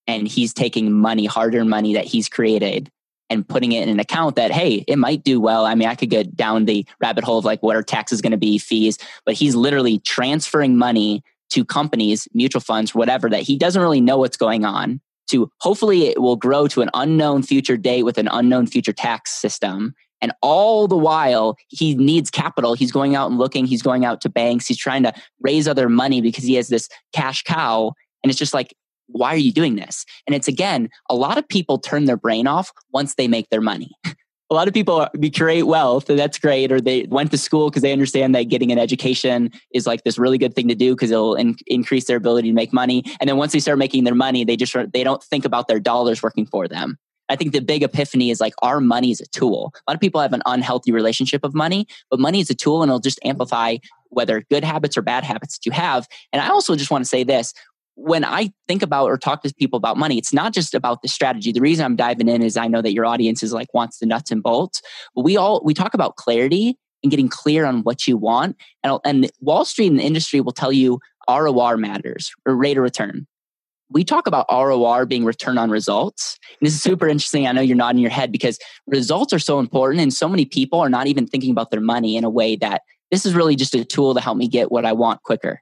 And 0.06 0.26
he's 0.26 0.54
taking 0.54 0.92
money, 0.92 1.26
hard 1.26 1.54
earned 1.54 1.68
money 1.68 1.94
that 1.94 2.06
he's 2.06 2.28
created, 2.28 2.88
and 3.28 3.46
putting 3.46 3.72
it 3.72 3.82
in 3.82 3.88
an 3.88 3.98
account 3.98 4.36
that, 4.36 4.52
hey, 4.52 4.84
it 4.86 4.96
might 4.96 5.24
do 5.24 5.40
well. 5.40 5.66
I 5.66 5.74
mean, 5.74 5.88
I 5.88 5.96
could 5.96 6.10
get 6.10 6.36
down 6.36 6.66
the 6.66 6.86
rabbit 7.00 7.24
hole 7.24 7.38
of 7.38 7.44
like 7.44 7.62
what 7.62 7.76
are 7.76 7.82
taxes 7.82 8.20
going 8.20 8.30
to 8.30 8.36
be, 8.36 8.58
fees, 8.58 8.96
but 9.26 9.34
he's 9.34 9.54
literally 9.54 9.98
transferring 9.98 10.76
money 10.76 11.22
to 11.50 11.64
companies, 11.64 12.28
mutual 12.32 12.60
funds, 12.60 12.94
whatever, 12.94 13.28
that 13.28 13.42
he 13.42 13.56
doesn't 13.56 13.82
really 13.82 14.00
know 14.00 14.18
what's 14.18 14.36
going 14.36 14.64
on 14.64 15.00
to 15.30 15.50
hopefully 15.60 16.08
it 16.08 16.20
will 16.20 16.36
grow 16.36 16.68
to 16.68 16.82
an 16.82 16.90
unknown 16.94 17.42
future 17.42 17.76
date 17.76 18.04
with 18.04 18.18
an 18.18 18.28
unknown 18.30 18.66
future 18.66 18.92
tax 18.92 19.32
system. 19.32 19.94
And 20.22 20.32
all 20.40 20.88
the 20.88 20.96
while, 20.96 21.56
he 21.68 21.94
needs 21.94 22.30
capital. 22.30 22.74
He's 22.74 22.92
going 22.92 23.14
out 23.14 23.28
and 23.28 23.38
looking, 23.38 23.66
he's 23.66 23.82
going 23.82 24.04
out 24.04 24.20
to 24.22 24.30
banks, 24.30 24.66
he's 24.66 24.78
trying 24.78 25.02
to 25.02 25.12
raise 25.40 25.68
other 25.68 25.88
money 25.88 26.20
because 26.20 26.44
he 26.44 26.54
has 26.54 26.68
this 26.68 26.88
cash 27.12 27.42
cow. 27.42 27.92
And 28.22 28.30
it's 28.30 28.38
just 28.38 28.54
like, 28.54 28.74
why 29.08 29.34
are 29.34 29.38
you 29.38 29.52
doing 29.52 29.76
this? 29.76 30.06
And 30.26 30.34
it's 30.34 30.48
again, 30.48 30.88
a 31.10 31.14
lot 31.14 31.36
of 31.36 31.46
people 31.46 31.78
turn 31.78 32.06
their 32.06 32.16
brain 32.16 32.46
off 32.46 32.72
once 32.92 33.16
they 33.16 33.28
make 33.28 33.50
their 33.50 33.60
money. 33.60 33.90
a 34.52 34.54
lot 34.54 34.68
of 34.68 34.74
people 34.74 35.08
create 35.34 35.62
wealth 35.62 36.10
and 36.10 36.18
that's 36.18 36.38
great 36.38 36.70
or 36.70 36.78
they 36.78 37.06
went 37.08 37.30
to 37.30 37.38
school 37.38 37.70
because 37.70 37.80
they 37.80 37.92
understand 37.92 38.34
that 38.34 38.44
getting 38.44 38.70
an 38.70 38.78
education 38.78 39.50
is 39.72 39.86
like 39.86 40.04
this 40.04 40.18
really 40.18 40.36
good 40.36 40.54
thing 40.54 40.68
to 40.68 40.74
do 40.74 40.94
because 40.94 41.10
it'll 41.10 41.34
in- 41.36 41.56
increase 41.66 42.04
their 42.04 42.18
ability 42.18 42.48
to 42.48 42.54
make 42.54 42.70
money 42.70 43.02
and 43.18 43.30
then 43.30 43.38
once 43.38 43.52
they 43.52 43.60
start 43.60 43.78
making 43.78 44.04
their 44.04 44.14
money 44.14 44.44
they 44.44 44.54
just 44.54 44.76
they 44.92 45.02
don't 45.02 45.22
think 45.22 45.46
about 45.46 45.68
their 45.68 45.80
dollars 45.80 46.22
working 46.22 46.44
for 46.44 46.68
them 46.68 46.98
I 47.32 47.36
think 47.36 47.52
the 47.52 47.60
big 47.60 47.82
epiphany 47.82 48.30
is 48.30 48.40
like 48.40 48.54
our 48.62 48.80
money 48.80 49.10
is 49.10 49.20
a 49.20 49.26
tool. 49.26 49.72
A 49.74 49.90
lot 49.90 49.94
of 49.94 50.00
people 50.00 50.20
have 50.20 50.34
an 50.34 50.42
unhealthy 50.46 50.92
relationship 50.92 51.44
of 51.44 51.54
money, 51.54 51.86
but 52.10 52.20
money 52.20 52.40
is 52.40 52.50
a 52.50 52.54
tool 52.54 52.82
and 52.82 52.90
it'll 52.90 53.00
just 53.00 53.18
amplify 53.24 53.78
whether 54.10 54.42
good 54.50 54.62
habits 54.62 54.96
or 54.96 55.02
bad 55.02 55.24
habits 55.24 55.58
that 55.58 55.66
you 55.66 55.72
have. 55.72 56.06
And 56.32 56.42
I 56.42 56.48
also 56.48 56.76
just 56.76 56.90
want 56.90 57.02
to 57.02 57.08
say 57.08 57.24
this 57.24 57.54
when 57.94 58.24
I 58.24 58.52
think 58.68 58.82
about 58.82 59.06
or 59.06 59.18
talk 59.18 59.42
to 59.42 59.54
people 59.54 59.76
about 59.76 59.96
money, 59.96 60.18
it's 60.18 60.32
not 60.32 60.52
just 60.52 60.74
about 60.74 61.02
the 61.02 61.08
strategy. 61.08 61.52
The 61.52 61.60
reason 61.60 61.84
I'm 61.84 61.96
diving 61.96 62.28
in 62.28 62.42
is 62.42 62.56
I 62.56 62.68
know 62.68 62.82
that 62.82 62.92
your 62.92 63.06
audience 63.06 63.42
is 63.42 63.52
like 63.52 63.72
wants 63.74 63.98
the 63.98 64.06
nuts 64.06 64.30
and 64.30 64.42
bolts. 64.42 64.82
But 65.14 65.24
we 65.24 65.36
all 65.36 65.62
we 65.64 65.74
talk 65.74 65.94
about 65.94 66.16
clarity 66.16 66.78
and 67.02 67.10
getting 67.10 67.28
clear 67.28 67.64
on 67.64 67.82
what 67.82 68.06
you 68.06 68.16
want. 68.16 68.56
And, 68.82 68.98
and 69.04 69.30
Wall 69.40 69.64
Street 69.64 69.88
and 69.88 69.98
the 69.98 70.04
industry 70.04 70.40
will 70.40 70.52
tell 70.52 70.72
you 70.72 71.00
ROR 71.28 71.76
matters 71.76 72.32
or 72.46 72.56
rate 72.56 72.76
of 72.76 72.82
return. 72.82 73.26
We 73.92 74.04
talk 74.04 74.26
about 74.26 74.46
ROR 74.50 75.06
being 75.06 75.24
return 75.24 75.58
on 75.58 75.70
results. 75.70 76.38
And 76.60 76.66
this 76.66 76.74
is 76.74 76.82
super 76.82 77.08
interesting. 77.08 77.46
I 77.46 77.52
know 77.52 77.60
you're 77.60 77.76
nodding 77.76 78.00
your 78.00 78.10
head 78.10 78.32
because 78.32 78.58
results 78.86 79.32
are 79.32 79.38
so 79.38 79.58
important, 79.58 80.00
and 80.00 80.12
so 80.12 80.28
many 80.28 80.44
people 80.44 80.80
are 80.80 80.88
not 80.88 81.06
even 81.06 81.26
thinking 81.26 81.50
about 81.50 81.70
their 81.70 81.80
money 81.80 82.16
in 82.16 82.24
a 82.24 82.30
way 82.30 82.56
that 82.56 82.82
this 83.10 83.26
is 83.26 83.34
really 83.34 83.56
just 83.56 83.74
a 83.74 83.84
tool 83.84 84.14
to 84.14 84.20
help 84.20 84.36
me 84.36 84.48
get 84.48 84.72
what 84.72 84.86
I 84.86 84.92
want 84.92 85.22
quicker. 85.22 85.60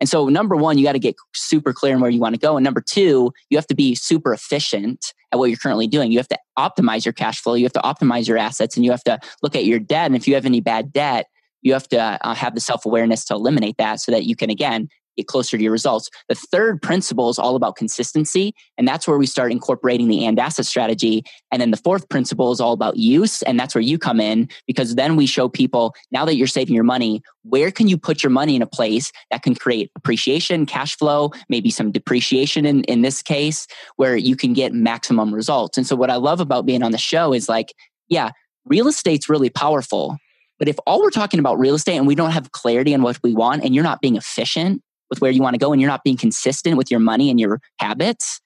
And 0.00 0.08
so, 0.08 0.28
number 0.28 0.56
one, 0.56 0.76
you 0.76 0.84
got 0.84 0.92
to 0.92 0.98
get 0.98 1.14
super 1.34 1.72
clear 1.72 1.94
on 1.94 2.00
where 2.00 2.10
you 2.10 2.20
want 2.20 2.34
to 2.34 2.40
go. 2.40 2.56
And 2.56 2.64
number 2.64 2.80
two, 2.80 3.32
you 3.48 3.56
have 3.56 3.66
to 3.68 3.74
be 3.74 3.94
super 3.94 4.32
efficient 4.32 5.14
at 5.32 5.38
what 5.38 5.50
you're 5.50 5.58
currently 5.58 5.86
doing. 5.86 6.10
You 6.10 6.18
have 6.18 6.28
to 6.28 6.38
optimize 6.58 7.04
your 7.04 7.12
cash 7.12 7.40
flow. 7.40 7.54
You 7.54 7.64
have 7.64 7.72
to 7.74 7.80
optimize 7.80 8.26
your 8.26 8.36
assets 8.36 8.76
and 8.76 8.84
you 8.84 8.90
have 8.90 9.04
to 9.04 9.18
look 9.42 9.54
at 9.54 9.64
your 9.64 9.78
debt. 9.78 10.06
And 10.06 10.16
if 10.16 10.26
you 10.26 10.34
have 10.34 10.46
any 10.46 10.60
bad 10.60 10.92
debt, 10.92 11.26
you 11.62 11.72
have 11.72 11.88
to 11.88 11.98
uh, 11.98 12.34
have 12.34 12.54
the 12.54 12.60
self 12.60 12.84
awareness 12.84 13.24
to 13.26 13.34
eliminate 13.34 13.76
that 13.78 14.00
so 14.00 14.12
that 14.12 14.24
you 14.24 14.36
can, 14.36 14.50
again, 14.50 14.88
get 15.16 15.26
closer 15.26 15.56
to 15.56 15.62
your 15.62 15.72
results. 15.72 16.10
The 16.28 16.34
third 16.34 16.82
principle 16.82 17.30
is 17.30 17.38
all 17.38 17.56
about 17.56 17.76
consistency. 17.76 18.54
And 18.78 18.86
that's 18.86 19.06
where 19.06 19.18
we 19.18 19.26
start 19.26 19.52
incorporating 19.52 20.08
the 20.08 20.24
and 20.24 20.38
asset 20.38 20.66
strategy. 20.66 21.22
And 21.52 21.60
then 21.60 21.70
the 21.70 21.76
fourth 21.76 22.08
principle 22.08 22.52
is 22.52 22.60
all 22.60 22.72
about 22.72 22.96
use. 22.96 23.42
And 23.42 23.58
that's 23.58 23.74
where 23.74 23.82
you 23.82 23.98
come 23.98 24.20
in 24.20 24.48
because 24.66 24.94
then 24.94 25.16
we 25.16 25.26
show 25.26 25.48
people 25.48 25.94
now 26.10 26.24
that 26.24 26.36
you're 26.36 26.46
saving 26.46 26.74
your 26.74 26.84
money, 26.84 27.22
where 27.42 27.70
can 27.70 27.88
you 27.88 27.98
put 27.98 28.22
your 28.22 28.30
money 28.30 28.56
in 28.56 28.62
a 28.62 28.66
place 28.66 29.12
that 29.30 29.42
can 29.42 29.54
create 29.54 29.90
appreciation, 29.96 30.66
cash 30.66 30.96
flow, 30.96 31.30
maybe 31.48 31.70
some 31.70 31.92
depreciation 31.92 32.66
in, 32.66 32.84
in 32.84 33.02
this 33.02 33.22
case, 33.22 33.66
where 33.96 34.16
you 34.16 34.36
can 34.36 34.52
get 34.52 34.72
maximum 34.72 35.34
results. 35.34 35.78
And 35.78 35.86
so 35.86 35.96
what 35.96 36.10
I 36.10 36.16
love 36.16 36.40
about 36.40 36.66
being 36.66 36.82
on 36.82 36.92
the 36.92 36.98
show 36.98 37.32
is 37.32 37.48
like, 37.48 37.74
yeah, 38.08 38.30
real 38.66 38.88
estate's 38.88 39.28
really 39.28 39.50
powerful. 39.50 40.16
But 40.58 40.68
if 40.68 40.76
all 40.86 41.02
we're 41.02 41.10
talking 41.10 41.40
about 41.40 41.58
real 41.58 41.74
estate 41.74 41.96
and 41.96 42.06
we 42.06 42.14
don't 42.14 42.30
have 42.30 42.52
clarity 42.52 42.94
on 42.94 43.02
what 43.02 43.18
we 43.22 43.34
want 43.34 43.64
and 43.64 43.74
you're 43.74 43.84
not 43.84 44.00
being 44.00 44.16
efficient, 44.16 44.82
with 45.10 45.20
where 45.20 45.30
you 45.30 45.42
want 45.42 45.54
to 45.54 45.58
go 45.58 45.72
and 45.72 45.80
you're 45.80 45.90
not 45.90 46.04
being 46.04 46.16
consistent 46.16 46.76
with 46.76 46.90
your 46.90 47.00
money 47.00 47.30
and 47.30 47.38
your 47.38 47.60
habits, 47.78 48.40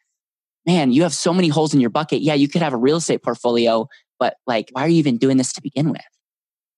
man, 0.66 0.92
you 0.92 1.02
have 1.02 1.14
so 1.14 1.32
many 1.32 1.48
holes 1.48 1.74
in 1.74 1.80
your 1.80 1.90
bucket. 1.90 2.20
Yeah, 2.20 2.34
you 2.34 2.48
could 2.48 2.62
have 2.62 2.74
a 2.74 2.78
real 2.78 2.96
estate 2.96 3.22
portfolio, 3.22 3.88
but 4.18 4.36
like, 4.46 4.68
why 4.72 4.84
are 4.84 4.88
you 4.88 4.98
even 4.98 5.16
doing 5.16 5.36
this 5.36 5.52
to 5.54 5.62
begin 5.62 5.90
with? 5.90 6.02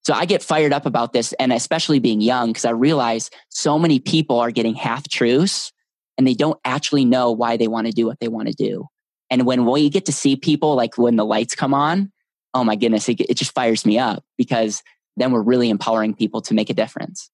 So 0.03 0.15
I 0.15 0.25
get 0.25 0.43
fired 0.43 0.73
up 0.73 0.87
about 0.87 1.13
this, 1.13 1.35
and 1.35 1.53
especially 1.53 1.99
being 1.99 2.21
young, 2.21 2.51
because 2.51 2.65
I 2.65 2.71
realize 2.71 3.31
so 3.51 3.79
many 3.79 4.01
people 4.01 4.41
are 4.41 4.51
getting 4.51 4.75
half 4.75 5.09
truths 5.09 5.73
and 6.17 6.27
they 6.27 6.35
don't 6.35 6.59
actually 6.65 7.05
know 7.05 7.33
why 7.33 7.57
they 7.57 7.69
want 7.69 7.87
to 7.87 7.93
do 7.93 8.07
what 8.07 8.19
they 8.21 8.29
want 8.29 8.49
to 8.49 8.55
do. 8.55 8.87
And 9.29 9.47
when 9.47 9.65
we 9.65 9.91
get 9.91 10.07
to 10.07 10.13
see 10.13 10.37
people, 10.37 10.75
like 10.75 10.97
when 10.97 11.17
the 11.17 11.25
lights 11.25 11.55
come 11.55 11.75
on, 11.75 12.13
oh 12.55 12.65
my 12.65 12.77
goodness, 12.77 13.09
it, 13.09 13.21
it 13.21 13.35
just 13.37 13.55
fires 13.55 13.87
me 13.87 13.99
up 13.99 14.25
because 14.37 14.83
then 15.17 15.33
we're 15.33 15.43
really 15.43 15.71
empowering 15.71 16.15
people 16.15 16.41
to 16.43 16.55
make 16.55 16.71
a 16.71 16.75
difference. 16.75 17.31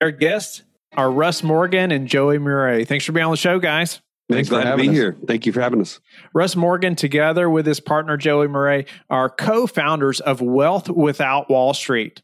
Our 0.00 0.10
guest 0.10 0.62
are 0.96 1.10
Russ 1.10 1.42
Morgan 1.42 1.90
and 1.92 2.06
Joey 2.06 2.38
Mure. 2.38 2.84
Thanks 2.84 3.04
for 3.04 3.12
being 3.12 3.24
on 3.24 3.30
the 3.30 3.36
show, 3.36 3.58
guys. 3.58 4.00
Thanks, 4.28 4.48
Glad 4.48 4.64
to 4.64 4.76
be 4.76 4.88
us. 4.88 4.94
here. 4.94 5.16
Thank 5.26 5.46
you 5.46 5.52
for 5.52 5.60
having 5.60 5.80
us. 5.80 6.00
Russ 6.34 6.56
Morgan, 6.56 6.96
together 6.96 7.48
with 7.48 7.64
his 7.64 7.78
partner 7.78 8.16
Joey 8.16 8.48
Mure, 8.48 8.84
are 9.08 9.30
co 9.30 9.66
founders 9.66 10.20
of 10.20 10.40
Wealth 10.40 10.88
Without 10.88 11.48
Wall 11.48 11.74
Street. 11.74 12.22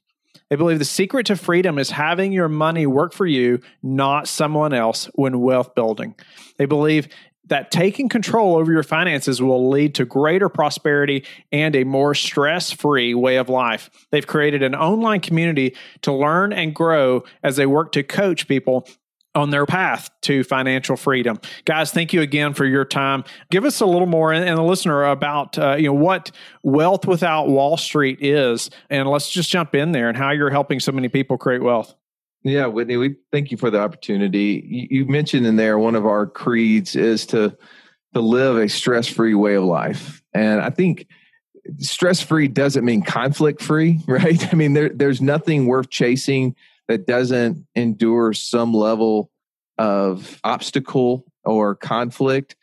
They 0.51 0.57
believe 0.57 0.81
the 0.81 0.85
secret 0.85 1.27
to 1.27 1.37
freedom 1.37 1.79
is 1.79 1.91
having 1.91 2.33
your 2.33 2.49
money 2.49 2.87
work 2.87 3.15
for 3.15 3.25
you, 3.25 3.61
not 3.83 4.29
someone 4.29 4.75
else, 4.75 5.09
when 5.15 5.41
wealth 5.41 5.75
building. 5.75 6.15
They 6.59 6.67
believe 6.67 7.09
that 7.47 7.71
taking 7.71 8.09
control 8.09 8.57
over 8.57 8.73
your 8.73 8.83
finances 8.83 9.43
will 9.43 9.69
lead 9.69 9.95
to 9.97 10.05
greater 10.05 10.49
prosperity 10.49 11.25
and 11.51 11.75
a 11.75 11.85
more 11.85 12.15
stress 12.15 12.71
free 12.71 13.15
way 13.15 13.37
of 13.37 13.49
life. 13.49 13.91
They've 14.11 14.27
created 14.27 14.63
an 14.63 14.75
online 14.75 15.21
community 15.21 15.77
to 16.03 16.13
learn 16.13 16.53
and 16.53 16.75
grow 16.75 17.25
as 17.43 17.57
they 17.57 17.67
work 17.67 17.93
to 17.93 18.03
coach 18.03 18.47
people 18.47 18.87
on 19.35 19.51
their 19.51 19.65
path 19.65 20.11
to 20.23 20.45
financial 20.45 20.97
freedom. 20.97 21.41
Guys, 21.65 21.91
thank 21.91 22.13
you 22.13 22.21
again 22.21 22.53
for 22.53 22.67
your 22.67 22.85
time. 22.85 23.25
Give 23.51 23.65
us 23.65 23.81
a 23.81 23.87
little 23.87 24.07
more 24.07 24.33
and, 24.33 24.57
the 24.57 24.63
listener 24.63 25.05
about 25.05 25.59
uh, 25.59 25.77
you 25.77 25.87
know 25.87 25.95
what 25.95 26.31
wealth 26.63 27.07
without 27.07 27.49
Wall 27.49 27.77
Street 27.77 28.19
is 28.21 28.71
and 28.91 29.09
let's 29.09 29.31
just 29.31 29.51
jump 29.51 29.75
in 29.75 29.93
there 29.93 30.09
and 30.09 30.19
how 30.19 30.31
you're 30.31 30.51
helping 30.51 30.81
so 30.81 30.93
many 30.93 31.09
people 31.09 31.39
create 31.39 31.63
wealth. 31.63 31.95
Yeah, 32.45 32.67
Whitney, 32.67 32.97
we 32.97 33.17
thank 33.31 33.51
you 33.51 33.57
for 33.57 33.71
the 33.71 33.81
opportunity. 33.81 34.65
You, 34.67 34.87
you 34.91 35.07
mentioned 35.07 35.47
in 35.47 35.57
there 35.57 35.79
one 35.79 35.95
of 35.95 36.07
our 36.07 36.27
creeds 36.27 36.97
is 36.97 37.27
to 37.27 37.57
to 38.15 38.21
live 38.21 38.59
a 38.59 38.69
stress 38.69 39.09
free 39.09 39.35
way 39.35 39.55
of 39.55 39.65
life, 39.65 40.23
and 40.35 40.61
I 40.61 40.71
think 40.71 41.07
stress 41.79 42.21
free 42.21 42.49
doesn't 42.49 42.85
mean 42.85 43.03
conflict 43.03 43.63
free, 43.63 44.01
right? 44.07 44.53
I 44.53 44.57
mean, 44.57 44.75
there, 44.75 44.91
there's 44.91 45.21
nothing 45.21 45.67
worth 45.67 45.91
chasing 45.91 46.57
that 46.89 47.07
doesn't 47.07 47.67
endure 47.75 48.33
some 48.33 48.75
level 48.75 49.31
of 49.79 50.41
obstacle 50.45 51.25
or 51.45 51.75
conflict. 51.75 52.57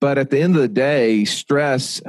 But 0.00 0.18
at 0.18 0.30
the 0.30 0.40
end 0.40 0.54
of 0.54 0.62
the 0.62 0.68
day, 0.68 1.24
stress 1.24 2.00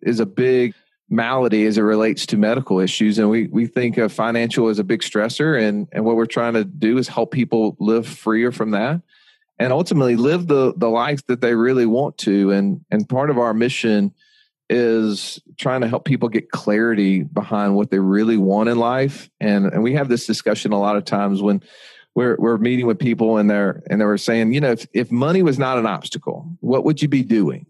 is 0.00 0.20
a 0.20 0.26
big 0.26 0.74
malady 1.12 1.66
as 1.66 1.76
it 1.76 1.82
relates 1.82 2.26
to 2.26 2.36
medical 2.36 2.80
issues. 2.80 3.18
And 3.18 3.28
we, 3.28 3.46
we 3.48 3.66
think 3.66 3.98
of 3.98 4.12
financial 4.12 4.68
as 4.68 4.78
a 4.78 4.84
big 4.84 5.02
stressor. 5.02 5.60
And, 5.60 5.86
and 5.92 6.04
what 6.04 6.16
we're 6.16 6.26
trying 6.26 6.54
to 6.54 6.64
do 6.64 6.98
is 6.98 7.06
help 7.06 7.30
people 7.30 7.76
live 7.78 8.06
freer 8.06 8.50
from 8.50 8.70
that 8.70 9.02
and 9.58 9.72
ultimately 9.72 10.16
live 10.16 10.48
the, 10.48 10.72
the 10.76 10.88
life 10.88 11.24
that 11.26 11.40
they 11.42 11.54
really 11.54 11.86
want 11.86 12.16
to. 12.18 12.50
And, 12.50 12.84
and 12.90 13.08
part 13.08 13.30
of 13.30 13.38
our 13.38 13.52
mission 13.52 14.12
is 14.70 15.38
trying 15.58 15.82
to 15.82 15.88
help 15.88 16.06
people 16.06 16.30
get 16.30 16.50
clarity 16.50 17.22
behind 17.22 17.76
what 17.76 17.90
they 17.90 17.98
really 17.98 18.38
want 18.38 18.70
in 18.70 18.78
life. 18.78 19.28
And, 19.38 19.66
and 19.66 19.82
we 19.82 19.92
have 19.92 20.08
this 20.08 20.26
discussion 20.26 20.72
a 20.72 20.80
lot 20.80 20.96
of 20.96 21.04
times 21.04 21.42
when 21.42 21.62
we're, 22.14 22.36
we're 22.38 22.56
meeting 22.56 22.86
with 22.86 22.98
people 22.98 23.36
and 23.36 23.50
they're, 23.50 23.82
and 23.90 24.00
they 24.00 24.06
were 24.06 24.18
saying, 24.18 24.54
you 24.54 24.60
know, 24.60 24.72
if, 24.72 24.86
if 24.94 25.12
money 25.12 25.42
was 25.42 25.58
not 25.58 25.78
an 25.78 25.86
obstacle, 25.86 26.56
what 26.60 26.84
would 26.84 27.02
you 27.02 27.08
be 27.08 27.22
doing? 27.22 27.66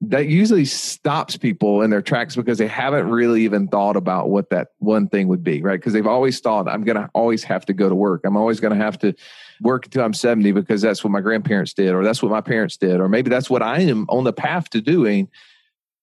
That 0.00 0.28
usually 0.28 0.64
stops 0.64 1.36
people 1.36 1.82
in 1.82 1.90
their 1.90 2.02
tracks 2.02 2.36
because 2.36 2.58
they 2.58 2.68
haven't 2.68 3.08
really 3.08 3.42
even 3.42 3.66
thought 3.66 3.96
about 3.96 4.30
what 4.30 4.50
that 4.50 4.68
one 4.78 5.08
thing 5.08 5.26
would 5.26 5.42
be, 5.42 5.60
right? 5.60 5.80
Because 5.80 5.92
they've 5.92 6.06
always 6.06 6.38
thought, 6.38 6.68
I'm 6.68 6.84
going 6.84 6.96
to 6.96 7.10
always 7.14 7.42
have 7.44 7.66
to 7.66 7.72
go 7.72 7.88
to 7.88 7.96
work. 7.96 8.20
I'm 8.24 8.36
always 8.36 8.60
going 8.60 8.78
to 8.78 8.82
have 8.82 8.96
to 9.00 9.12
work 9.60 9.86
until 9.86 10.04
I'm 10.04 10.14
70 10.14 10.52
because 10.52 10.82
that's 10.82 11.02
what 11.02 11.10
my 11.10 11.20
grandparents 11.20 11.72
did, 11.72 11.94
or 11.94 12.04
that's 12.04 12.22
what 12.22 12.30
my 12.30 12.40
parents 12.40 12.76
did, 12.76 13.00
or 13.00 13.08
maybe 13.08 13.28
that's 13.28 13.50
what 13.50 13.62
I 13.62 13.80
am 13.80 14.06
on 14.08 14.22
the 14.22 14.32
path 14.32 14.70
to 14.70 14.80
doing 14.80 15.28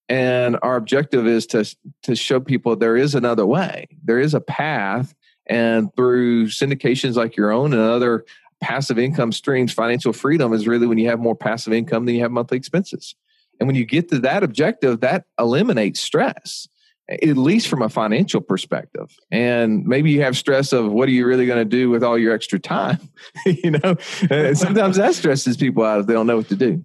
and 0.10 0.58
our 0.62 0.76
objective 0.76 1.28
is 1.28 1.48
to 1.48 1.66
to 2.04 2.16
show 2.16 2.40
people 2.40 2.76
there 2.76 2.98
is 2.98 3.16
another 3.16 3.46
way 3.46 3.88
there 4.04 4.20
is 4.20 4.34
a 4.34 4.42
path 4.42 5.16
and 5.48 5.94
through 5.96 6.48
syndications 6.48 7.16
like 7.16 7.36
your 7.36 7.52
own 7.52 7.74
and 7.74 7.82
other 7.82 8.26
passive 8.62 9.00
income 9.00 9.32
streams 9.32 9.74
financial 9.74 10.14
freedom 10.14 10.54
is 10.54 10.68
really 10.68 10.88
when 10.88 10.98
you 10.98 11.10
have 11.10 11.20
more 11.20 11.36
passive 11.36 11.74
income 11.74 12.06
than 12.06 12.16
you 12.16 12.22
have 12.22 12.32
monthly 12.32 12.58
expenses 12.58 13.16
and 13.60 13.68
when 13.68 13.76
you 13.76 13.86
get 13.86 14.10
to 14.10 14.20
that 14.20 14.44
objective 14.44 15.02
that 15.02 15.26
eliminates 15.40 16.00
stress 16.00 16.68
at 17.08 17.38
least 17.38 17.68
from 17.68 17.84
a 17.84 17.90
financial 17.90 18.42
perspective. 18.42 19.16
And 19.32 19.86
maybe 19.86 20.10
you 20.10 20.24
have 20.24 20.36
stress 20.36 20.74
of 20.74 20.92
what 20.92 21.08
are 21.08 21.12
you 21.12 21.28
really 21.28 21.46
going 21.46 21.60
to 21.60 21.66
do 21.66 21.92
with 21.92 22.04
all 22.04 22.18
your 22.18 22.34
extra 22.34 22.60
time? 22.60 23.00
You 23.46 23.72
know 23.72 23.96
and 24.30 24.58
sometimes 24.58 24.98
that 24.98 25.14
stresses 25.14 25.58
people 25.58 25.84
out 25.84 26.00
if 26.00 26.08
they 26.08 26.14
don't 26.14 26.26
know 26.26 26.38
what 26.38 26.50
to 26.50 26.56
do. 26.56 26.84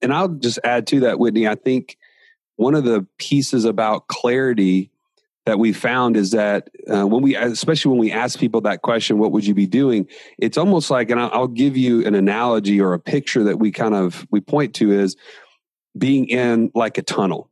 And 0.00 0.12
i'll 0.12 0.28
just 0.28 0.58
add 0.64 0.86
to 0.88 1.00
that 1.00 1.18
whitney 1.18 1.48
i 1.48 1.54
think 1.54 1.96
one 2.56 2.74
of 2.74 2.84
the 2.84 3.06
pieces 3.18 3.64
about 3.64 4.08
clarity 4.08 4.90
that 5.46 5.58
we 5.58 5.72
found 5.72 6.16
is 6.16 6.32
that 6.32 6.68
uh, 6.92 7.06
when 7.06 7.22
we 7.22 7.36
especially 7.36 7.90
when 7.90 8.00
we 8.00 8.10
ask 8.10 8.38
people 8.38 8.60
that 8.62 8.82
question 8.82 9.18
what 9.18 9.32
would 9.32 9.46
you 9.46 9.54
be 9.54 9.66
doing? 9.66 10.08
It's 10.38 10.58
almost 10.58 10.90
like 10.90 11.10
and 11.10 11.20
i'll 11.20 11.46
give 11.46 11.76
you 11.76 12.04
an 12.04 12.14
analogy 12.14 12.80
or 12.80 12.92
a 12.92 12.98
picture 12.98 13.44
that 13.44 13.58
we 13.58 13.70
kind 13.70 13.94
of 13.94 14.26
we 14.30 14.40
point 14.40 14.74
to 14.76 14.92
is 14.92 15.16
being 15.96 16.28
in 16.28 16.70
like 16.74 16.98
a 16.98 17.02
tunnel 17.02 17.50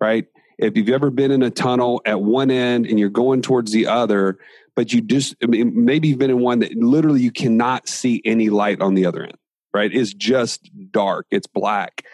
right? 0.00 0.26
If 0.58 0.76
you've 0.76 0.90
ever 0.90 1.10
been 1.10 1.32
in 1.32 1.42
a 1.42 1.50
tunnel 1.50 2.00
at 2.04 2.20
one 2.20 2.52
end 2.52 2.86
and 2.86 3.00
you're 3.00 3.08
going 3.08 3.42
towards 3.42 3.72
the 3.72 3.86
other 3.86 4.38
but 4.74 4.92
you 4.92 5.00
just 5.00 5.34
I 5.42 5.46
mean, 5.46 5.84
maybe 5.84 6.08
you've 6.08 6.18
been 6.18 6.30
in 6.30 6.40
one 6.40 6.60
that 6.60 6.72
literally 6.74 7.20
you 7.20 7.32
cannot 7.32 7.88
see 7.88 8.22
any 8.24 8.48
light 8.48 8.80
on 8.80 8.94
the 8.94 9.06
other 9.06 9.22
end 9.22 9.36
right? 9.74 9.92
It's 9.92 10.14
just 10.14 10.70
dark 10.90 11.26
it's 11.30 11.46
black. 11.46 12.04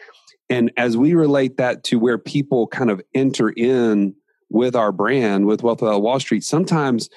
And 0.51 0.71
as 0.77 0.97
we 0.97 1.15
relate 1.15 1.57
that 1.57 1.85
to 1.85 1.99
where 1.99 2.19
people 2.19 2.67
kind 2.67 2.91
of 2.91 3.01
enter 3.15 3.49
in 3.49 4.15
with 4.51 4.77
our 4.77 4.93
brand, 4.93 5.47
with 5.47 5.63
Wealth 5.63 5.81
Without 5.81 6.03
Wall 6.03 6.21
Street, 6.21 6.45
sometimes 6.45 7.09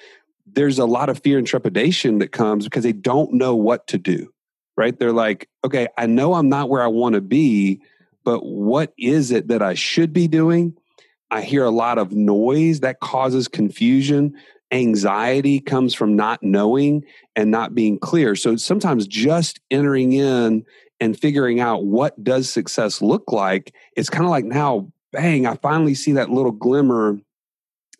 there's 0.45 0.79
a 0.79 0.85
lot 0.85 1.09
of 1.09 1.21
fear 1.21 1.37
and 1.37 1.45
trepidation 1.45 2.19
that 2.19 2.31
comes 2.31 2.63
because 2.63 2.83
they 2.83 2.93
don't 2.93 3.33
know 3.33 3.55
what 3.55 3.85
to 3.87 3.97
do, 3.97 4.33
right? 4.77 4.97
They're 4.97 5.11
like, 5.11 5.49
okay, 5.65 5.87
I 5.97 6.05
know 6.05 6.33
I'm 6.33 6.49
not 6.49 6.69
where 6.69 6.81
I 6.81 6.87
want 6.87 7.15
to 7.15 7.21
be, 7.21 7.81
but 8.27 8.45
what 8.45 8.93
is 8.97 9.31
it 9.31 9.47
that 9.47 9.61
I 9.61 9.73
should 9.73 10.11
be 10.11 10.27
doing? 10.27 10.75
I 11.31 11.43
hear 11.43 11.63
a 11.63 11.71
lot 11.71 11.97
of 11.97 12.11
noise 12.11 12.81
that 12.81 12.99
causes 12.99 13.47
confusion. 13.47 14.35
Anxiety 14.69 15.61
comes 15.61 15.93
from 15.93 16.17
not 16.17 16.43
knowing 16.43 17.05
and 17.37 17.51
not 17.51 17.73
being 17.73 17.97
clear. 17.97 18.35
So 18.35 18.57
sometimes 18.57 19.07
just 19.07 19.61
entering 19.71 20.11
in 20.11 20.65
and 20.99 21.17
figuring 21.17 21.61
out 21.61 21.85
what 21.85 22.21
does 22.21 22.49
success 22.49 23.01
look 23.01 23.31
like 23.31 23.73
it's 23.95 24.09
kind 24.09 24.25
of 24.25 24.31
like 24.31 24.45
now 24.45 24.91
bang 25.13 25.45
i 25.45 25.53
finally 25.55 25.93
see 25.93 26.13
that 26.13 26.31
little 26.31 26.51
glimmer 26.51 27.19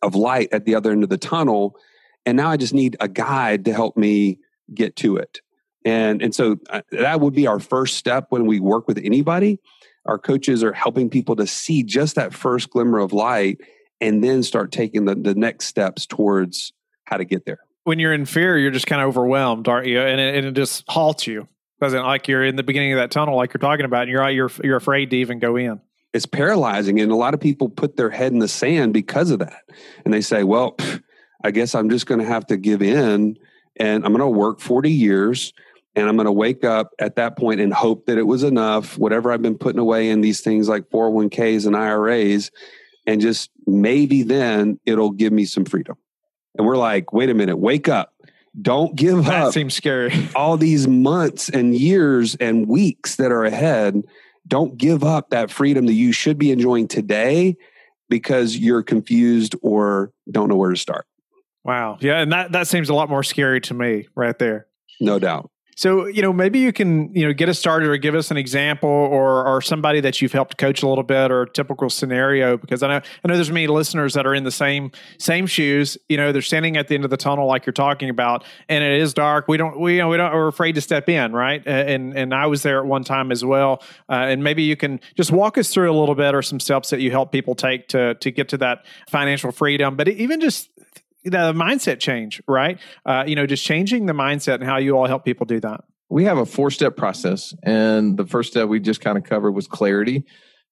of 0.02 0.16
light 0.16 0.50
at 0.52 0.66
the 0.66 0.74
other 0.74 0.92
end 0.92 1.04
of 1.04 1.10
the 1.10 1.18
tunnel 1.18 1.78
and 2.26 2.36
now 2.36 2.50
i 2.50 2.58
just 2.58 2.74
need 2.74 2.98
a 3.00 3.08
guide 3.08 3.66
to 3.66 3.72
help 3.72 3.96
me 3.96 4.40
get 4.74 4.96
to 4.96 5.16
it 5.16 5.42
and 5.86 6.24
and 6.24 6.34
so 6.34 6.58
uh, 6.72 6.82
that 6.92 7.22
would 7.22 7.36
be 7.36 7.46
our 7.46 7.60
first 7.60 7.98
step 7.98 8.26
when 8.30 8.48
we 8.48 8.60
work 8.60 8.88
with 8.88 8.98
anybody 9.04 9.60
our 10.08 10.18
coaches 10.18 10.64
are 10.64 10.74
helping 10.74 11.10
people 11.10 11.36
to 11.36 11.48
see 11.48 11.84
just 11.84 12.16
that 12.16 12.34
first 12.34 12.70
glimmer 12.70 13.00
of 13.00 13.14
light 13.14 13.62
and 14.00 14.24
then 14.24 14.44
start 14.44 14.72
taking 14.72 15.06
the, 15.06 15.16
the 15.16 15.36
next 15.36 15.66
steps 15.66 16.06
towards 16.06 16.74
how 17.06 17.18
to 17.18 17.26
get 17.26 17.46
there 17.46 17.60
when 17.84 18.00
you're 18.00 18.14
in 18.14 18.26
fear 18.26 18.58
you're 18.58 18.72
just 18.72 18.88
kind 18.88 19.02
of 19.02 19.08
overwhelmed 19.08 19.68
aren't 19.68 19.88
you 19.88 20.00
and 20.00 20.20
it, 20.20 20.36
and 20.36 20.46
it 20.46 20.54
just 20.54 20.84
halts 20.88 21.28
you 21.28 21.48
doesn't 21.80 22.04
like 22.04 22.28
you're 22.28 22.44
in 22.44 22.56
the 22.56 22.64
beginning 22.64 22.94
of 22.94 22.98
that 22.98 23.12
tunnel, 23.12 23.36
like 23.36 23.54
you're 23.54 23.60
talking 23.60 23.86
about, 23.86 24.04
and 24.04 24.12
you're 24.12 24.30
you're 24.30 24.52
you're 24.64 24.78
afraid 24.78 25.12
to 25.12 25.18
even 25.18 25.40
go 25.40 25.56
in. 25.56 25.80
It's 26.14 26.26
paralyzing, 26.26 27.00
and 27.00 27.12
a 27.12 27.16
lot 27.16 27.34
of 27.34 27.40
people 27.40 27.70
put 27.70 27.98
their 27.98 28.10
head 28.10 28.32
in 28.32 28.40
the 28.40 28.48
sand 28.48 28.94
because 28.94 29.30
of 29.32 29.40
that, 29.40 29.64
and 30.04 30.14
they 30.14 30.22
say, 30.22 30.44
"Well, 30.44 30.74
pff, 30.74 31.02
I 31.44 31.52
guess 31.52 31.76
I'm 31.76 31.90
just 31.90 32.08
going 32.08 32.20
to 32.20 32.26
have 32.26 32.48
to 32.48 32.58
give 32.58 32.82
in, 32.82 33.38
and 33.76 34.06
I'm 34.06 34.12
going 34.12 34.20
to 34.20 34.28
work 34.28 34.60
40 34.60 34.92
years." 34.92 35.54
And 35.98 36.08
I'm 36.08 36.16
going 36.16 36.28
to 36.28 36.32
wake 36.32 36.64
up 36.64 36.94
at 37.00 37.16
that 37.16 37.38
point 37.38 37.60
and 37.60 37.74
hope 37.74 38.06
that 38.06 38.18
it 38.18 38.24
was 38.24 38.44
enough, 38.44 38.98
whatever 38.98 39.32
I've 39.32 39.42
been 39.42 39.58
putting 39.58 39.80
away 39.80 40.10
in 40.10 40.22
these 40.22 40.42
things 40.42 40.70
like 40.70 40.90
401ks 40.90 41.66
and 41.66 41.76
IRAs, 41.76 42.52
and 43.06 43.20
just 43.20 43.50
maybe 43.66 44.24
then 44.24 44.80
it'll 44.86 45.12
give 45.12 45.34
me 45.34 45.46
some 45.46 45.66
freedom. 45.66 45.98
And 46.58 46.66
we're 46.66 46.78
like, 46.78 47.12
wait 47.12 47.30
a 47.30 47.34
minute, 47.34 47.58
wake 47.58 47.90
up 47.90 48.14
don't 48.62 48.96
give 48.96 49.26
that 49.26 49.34
up. 49.34 49.46
That 49.48 49.54
seems 49.54 49.76
scary. 49.76 50.30
all 50.36 50.58
these 50.58 50.88
months 50.88 51.50
and 51.50 51.76
years 51.76 52.36
and 52.36 52.68
weeks 52.68 53.16
that 53.18 53.32
are 53.32 53.46
ahead. 53.46 54.02
Don't 54.48 54.78
give 54.78 55.04
up 55.04 55.30
that 55.30 55.52
freedom 55.52 55.86
that 55.88 55.94
you 55.94 56.12
should 56.12 56.38
be 56.38 56.52
enjoying 56.52 56.88
today 56.88 57.58
because 58.10 58.58
you're 58.58 58.84
confused 58.84 59.56
or 59.62 60.12
don't 60.32 60.48
know 60.48 60.56
where 60.56 60.72
to 60.72 60.78
start. 60.78 61.06
Wow. 61.64 61.98
Yeah. 62.00 62.22
And 62.22 62.32
that, 62.32 62.54
that 62.54 62.68
seems 62.68 62.90
a 62.90 62.94
lot 62.94 63.10
more 63.10 63.24
scary 63.24 63.60
to 63.62 63.74
me 63.74 64.08
right 64.16 64.38
there. 64.40 64.68
No 65.02 65.20
doubt. 65.20 65.52
So, 65.78 66.08
you 66.08 66.24
know, 66.24 66.34
maybe 66.34 66.58
you 66.58 66.74
can, 66.74 67.14
you 67.14 67.24
know, 67.28 67.34
get 67.34 67.50
us 67.50 67.60
started 67.60 67.88
or 67.88 67.98
give 67.98 68.16
us 68.16 68.32
an 68.32 68.38
example 68.38 68.90
or 68.90 69.48
or 69.48 69.62
somebody 69.62 70.00
that 70.00 70.20
you've 70.20 70.32
helped 70.32 70.58
coach 70.58 70.82
a 70.82 70.88
little 70.88 71.04
bit 71.04 71.30
or 71.30 71.44
a 71.44 71.50
typical 71.50 71.92
scenario 71.92 72.58
because 72.58 72.82
I 72.82 72.88
know 72.88 72.96
I 72.96 73.28
know 73.28 73.36
there's 73.36 73.52
many 73.52 73.68
listeners 73.68 74.16
that 74.16 74.26
are 74.26 74.34
in 74.34 74.44
the 74.44 74.52
same 74.52 74.92
same 75.20 75.46
shoes, 75.46 75.96
you 76.10 76.18
know, 76.18 76.32
they're 76.32 76.42
standing 76.42 76.78
at 76.78 76.88
the 76.88 76.96
end 76.96 77.04
of 77.04 77.12
the 77.12 77.18
tunnel 77.18 77.48
like 77.48 77.68
you're 77.68 77.74
talking 77.74 78.10
about 78.10 78.44
and 78.68 78.84
it 78.84 79.00
is 79.00 79.14
dark. 79.14 79.48
We 79.48 79.58
don't 79.58 79.80
we 79.80 79.94
you 79.94 80.00
know, 80.00 80.10
we 80.10 80.18
don't 80.18 80.34
we're 80.34 80.48
afraid 80.48 80.74
to 80.74 80.82
step 80.82 81.08
in, 81.10 81.32
right? 81.32 81.62
And 81.68 82.18
and 82.18 82.34
I 82.34 82.48
was 82.48 82.64
there 82.64 82.80
at 82.80 82.88
one 82.88 83.04
time 83.04 83.32
as 83.32 83.46
well. 83.46 83.84
Uh, 84.10 84.14
and 84.14 84.44
maybe 84.44 84.64
you 84.64 84.76
can 84.76 85.00
just 85.16 85.32
walk 85.32 85.60
us 85.60 85.72
through 85.72 85.92
a 85.92 85.98
little 85.98 86.16
bit 86.16 86.34
or 86.34 86.42
some 86.42 86.60
steps 86.60 86.90
that 86.90 87.02
you 87.02 87.12
help 87.12 87.32
people 87.32 87.54
take 87.54 87.88
to 87.90 88.16
to 88.16 88.32
get 88.32 88.50
to 88.50 88.58
that 88.58 88.84
financial 89.12 89.52
freedom, 89.52 89.96
but 89.96 90.08
even 90.08 90.42
just 90.42 90.72
the 91.30 91.54
mindset 91.54 92.00
change, 92.00 92.42
right? 92.48 92.80
Uh, 93.06 93.24
you 93.28 93.36
know, 93.36 93.46
just 93.46 93.64
changing 93.64 94.06
the 94.06 94.14
mindset 94.14 94.56
and 94.56 94.64
how 94.64 94.78
you 94.78 94.98
all 94.98 95.08
help 95.08 95.26
people 95.26 95.46
do 95.46 95.60
that. 95.60 95.84
We 96.10 96.24
have 96.24 96.38
a 96.38 96.46
four 96.46 96.72
step 96.72 96.96
process. 96.96 97.54
And 97.64 98.18
the 98.18 98.26
first 98.26 98.52
step 98.52 98.70
we 98.70 98.80
just 98.80 99.02
kind 99.02 99.18
of 99.18 99.24
covered 99.24 99.52
was 99.52 99.68
clarity. 99.68 100.26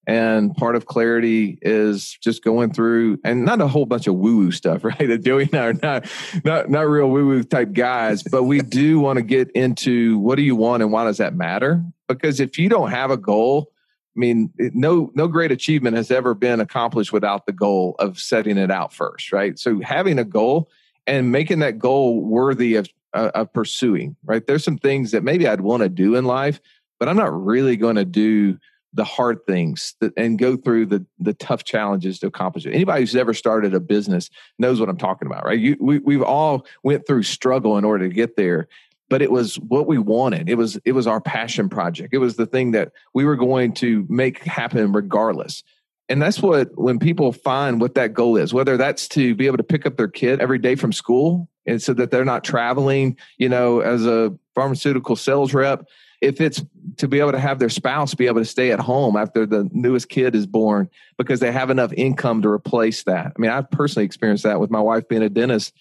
And 0.08 0.56
part 0.56 0.76
of 0.76 0.86
clarity 0.86 1.58
is 1.62 2.16
just 2.22 2.44
going 2.44 2.74
through 2.74 3.20
and 3.24 3.44
not 3.44 3.60
a 3.60 3.68
whole 3.68 3.88
bunch 3.88 4.06
of 4.06 4.16
woo 4.16 4.38
woo 4.38 4.52
stuff, 4.52 4.84
right? 4.84 5.22
Joey 5.22 5.50
and 5.52 5.56
I 5.56 5.66
are 5.66 5.74
not, 5.74 6.06
not, 6.44 6.70
not 6.70 6.88
real 6.88 7.10
woo 7.10 7.26
woo 7.26 7.44
type 7.44 7.74
guys, 7.74 8.24
but 8.24 8.44
we 8.44 8.62
do 8.62 9.00
want 9.00 9.18
to 9.18 9.24
get 9.24 9.52
into 9.52 10.20
what 10.20 10.36
do 10.36 10.44
you 10.44 10.56
want 10.56 10.84
and 10.84 10.92
why 10.92 11.06
does 11.06 11.18
that 11.18 11.36
matter? 11.36 11.84
Because 12.08 12.40
if 12.40 12.60
you 12.60 12.70
don't 12.70 12.92
have 12.92 13.10
a 13.10 13.18
goal, 13.18 13.72
I 14.16 14.20
mean, 14.20 14.54
no 14.58 15.12
no 15.14 15.28
great 15.28 15.52
achievement 15.52 15.98
has 15.98 16.10
ever 16.10 16.34
been 16.34 16.62
accomplished 16.62 17.12
without 17.12 17.46
the 17.46 17.52
goal 17.52 17.96
of 18.00 18.18
setting 18.18 18.58
it 18.58 18.72
out 18.72 18.94
first, 18.94 19.32
right? 19.34 19.60
So 19.60 19.82
having 19.82 20.20
a 20.20 20.24
goal 20.24 20.70
and 21.06 21.32
making 21.32 21.60
that 21.60 21.80
goal 21.80 22.22
worthy 22.22 22.76
of 22.76 22.88
uh, 23.14 23.32
of 23.36 23.54
pursuing, 23.54 24.16
right? 24.24 24.46
There's 24.46 24.64
some 24.64 24.78
things 24.78 25.12
that 25.12 25.24
maybe 25.24 25.48
I'd 25.48 25.62
want 25.62 25.84
to 25.84 25.90
do 25.90 26.16
in 26.16 26.26
life, 26.26 26.60
but 27.00 27.10
I'm 27.10 27.18
not 27.18 27.34
really 27.34 27.76
going 27.76 27.96
to 27.96 28.06
do 28.06 28.58
the 28.94 29.04
hard 29.04 29.46
things 29.46 29.96
that, 30.00 30.14
and 30.16 30.40
go 30.40 30.56
through 30.56 30.86
the 30.86 31.06
the 31.20 31.34
tough 31.34 31.66
challenges 31.66 32.20
to 32.20 32.28
accomplish 32.28 32.66
it. 32.66 32.74
Anybody 32.74 33.02
who's 33.02 33.16
ever 33.16 33.34
started 33.34 33.74
a 33.74 33.82
business 33.82 34.30
knows 34.58 34.80
what 34.80 34.88
I'm 34.88 34.98
talking 34.98 35.28
about, 35.28 35.46
right? 35.46 35.60
You, 35.60 35.76
we, 35.82 36.00
we've 36.00 36.22
all 36.22 36.66
went 36.84 37.06
through 37.06 37.24
struggle 37.24 37.78
in 37.78 37.84
order 37.84 38.08
to 38.08 38.14
get 38.14 38.38
there, 38.38 38.70
but 39.10 39.22
it 39.22 39.32
was 39.32 39.56
what 39.56 39.88
we 39.88 39.98
wanted. 39.98 40.50
It 40.50 40.56
was 40.56 40.78
it 40.86 40.94
was 40.94 41.08
our 41.08 41.22
passion 41.22 41.70
project. 41.70 42.14
It 42.14 42.20
was 42.20 42.36
the 42.36 42.46
thing 42.46 42.72
that 42.72 42.92
we 43.14 43.26
were 43.26 43.36
going 43.36 43.74
to 43.76 44.06
make 44.10 44.40
happen 44.44 44.92
regardless. 44.92 45.64
And 46.08 46.22
that's 46.22 46.40
what 46.40 46.70
when 46.78 47.00
people 47.00 47.32
find 47.32 47.82
what 47.82 47.96
that 47.96 48.14
goal 48.14 48.38
is, 48.38 48.54
whether 48.54 48.78
that's 48.78 49.08
to 49.10 49.34
be 49.36 49.48
able 49.48 49.58
to 49.58 49.64
pick 49.64 49.86
up 49.86 49.98
their 49.98 50.08
kid 50.08 50.40
every 50.40 50.60
day 50.60 50.76
from 50.76 50.92
school 50.92 51.50
and 51.66 51.82
so 51.82 51.94
that 51.94 52.12
they're 52.12 52.26
not 52.26 52.44
traveling, 52.44 53.18
you 53.38 53.50
know, 53.50 53.80
as 53.80 54.06
a 54.06 54.38
pharmaceutical 54.54 55.16
sales 55.16 55.54
rep 55.54 55.88
if 56.22 56.42
it's 56.42 56.64
to 56.98 57.08
be 57.08 57.20
able 57.20 57.32
to 57.32 57.40
have 57.40 57.60
their 57.60 57.70
spouse 57.70 58.14
be 58.14 58.28
able 58.28 58.40
to 58.40 58.46
stay 58.46 58.72
at 58.72 58.80
home 58.80 59.16
after 59.16 59.46
the 59.46 59.70
newest 59.72 60.10
kid 60.10 60.34
is 60.34 60.48
born 60.48 60.90
because 61.18 61.40
they 61.40 61.52
have 61.52 61.70
enough 61.70 61.92
income 61.94 62.42
to 62.42 62.50
replace 62.50 63.04
that. 63.04 63.28
I 63.28 63.40
mean, 63.40 63.52
I've 63.52 63.70
personally 63.70 64.06
experienced 64.06 64.44
that 64.44 64.60
with 64.60 64.72
my 64.72 64.80
wife 64.80 65.08
being 65.08 65.24
a 65.24 65.30
dentist. 65.30 65.74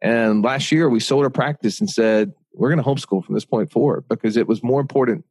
And 0.00 0.42
last 0.42 0.72
year 0.72 0.88
we 0.88 1.00
sold 1.00 1.24
our 1.24 1.30
practice 1.30 1.80
and 1.80 1.90
said, 1.90 2.32
we're 2.52 2.74
going 2.74 2.82
to 2.82 2.88
homeschool 2.88 3.24
from 3.24 3.34
this 3.34 3.44
point 3.44 3.70
forward 3.70 4.04
because 4.08 4.36
it 4.36 4.46
was 4.46 4.62
more 4.62 4.80
important 4.80 5.24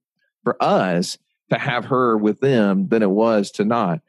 for 0.43 0.61
us 0.61 1.17
to 1.49 1.57
have 1.57 1.85
her 1.85 2.17
with 2.17 2.39
them 2.39 2.87
than 2.87 3.01
it 3.01 3.09
was 3.09 3.51
to 3.51 3.65
not. 3.65 4.01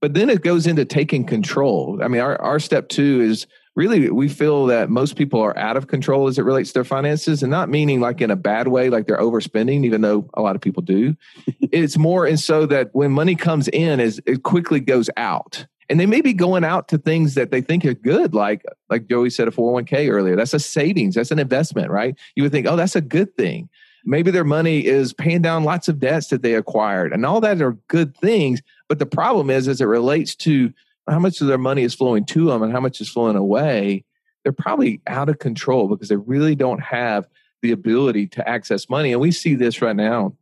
But 0.00 0.14
then 0.14 0.30
it 0.30 0.42
goes 0.42 0.66
into 0.66 0.84
taking 0.84 1.24
control. 1.24 2.00
I 2.02 2.08
mean, 2.08 2.20
our, 2.20 2.40
our 2.40 2.60
step 2.60 2.88
two 2.88 3.20
is 3.20 3.46
really 3.78 4.10
we 4.10 4.28
feel 4.28 4.66
that 4.66 4.90
most 4.90 5.14
people 5.14 5.40
are 5.40 5.56
out 5.56 5.76
of 5.76 5.86
control 5.86 6.26
as 6.26 6.36
it 6.36 6.42
relates 6.42 6.70
to 6.70 6.74
their 6.74 6.84
finances 6.84 7.44
and 7.44 7.50
not 7.50 7.68
meaning 7.68 8.00
like 8.00 8.20
in 8.20 8.28
a 8.28 8.36
bad 8.36 8.66
way 8.66 8.90
like 8.90 9.06
they're 9.06 9.18
overspending 9.18 9.84
even 9.84 10.00
though 10.00 10.28
a 10.34 10.42
lot 10.42 10.56
of 10.56 10.60
people 10.60 10.82
do 10.82 11.14
it's 11.70 11.96
more 11.96 12.26
and 12.26 12.40
so 12.40 12.66
that 12.66 12.90
when 12.92 13.12
money 13.12 13.36
comes 13.36 13.68
in 13.68 14.00
is 14.00 14.20
it 14.26 14.42
quickly 14.42 14.80
goes 14.80 15.08
out 15.16 15.64
and 15.88 15.98
they 15.98 16.06
may 16.06 16.20
be 16.20 16.32
going 16.32 16.64
out 16.64 16.88
to 16.88 16.98
things 16.98 17.34
that 17.34 17.50
they 17.50 17.60
think 17.60 17.84
are 17.84 17.94
good 17.94 18.34
like 18.34 18.62
like 18.90 19.08
joey 19.08 19.30
said 19.30 19.48
a 19.48 19.50
401k 19.50 20.10
earlier. 20.10 20.36
That's 20.36 20.54
a 20.54 20.60
savings. 20.60 21.14
That's 21.14 21.30
an 21.30 21.38
investment 21.38 21.90
right? 21.90 22.16
You 22.36 22.42
would 22.42 22.52
think 22.52 22.66
oh 22.66 22.76
that's 22.76 22.96
a 22.96 23.00
good 23.00 23.36
thing. 23.36 23.68
Maybe 24.04 24.30
their 24.30 24.44
money 24.44 24.86
is 24.86 25.12
paying 25.12 25.42
down 25.42 25.64
lots 25.64 25.88
of 25.88 25.98
debts 25.98 26.28
that 26.28 26.42
they 26.42 26.54
acquired 26.54 27.12
and 27.12 27.26
all 27.26 27.40
that 27.40 27.60
are 27.60 27.72
good 27.88 28.16
things 28.16 28.62
but 28.88 28.98
the 28.98 29.06
problem 29.06 29.50
is 29.50 29.68
as 29.68 29.80
it 29.80 29.84
relates 29.84 30.34
to 30.36 30.72
how 31.08 31.18
much 31.18 31.40
of 31.40 31.46
their 31.46 31.58
money 31.58 31.82
is 31.82 31.94
flowing 31.94 32.24
to 32.26 32.46
them 32.46 32.62
and 32.62 32.72
how 32.72 32.80
much 32.80 33.00
is 33.00 33.08
flowing 33.08 33.36
away, 33.36 34.04
they're 34.42 34.52
probably 34.52 35.00
out 35.06 35.28
of 35.28 35.38
control 35.38 35.88
because 35.88 36.08
they 36.08 36.16
really 36.16 36.54
don't 36.54 36.80
have 36.80 37.26
the 37.62 37.72
ability 37.72 38.26
to 38.28 38.48
access 38.48 38.88
money. 38.88 39.12
And 39.12 39.20
we 39.20 39.30
see 39.30 39.54
this 39.54 39.82
right 39.82 39.96
now. 39.96 40.34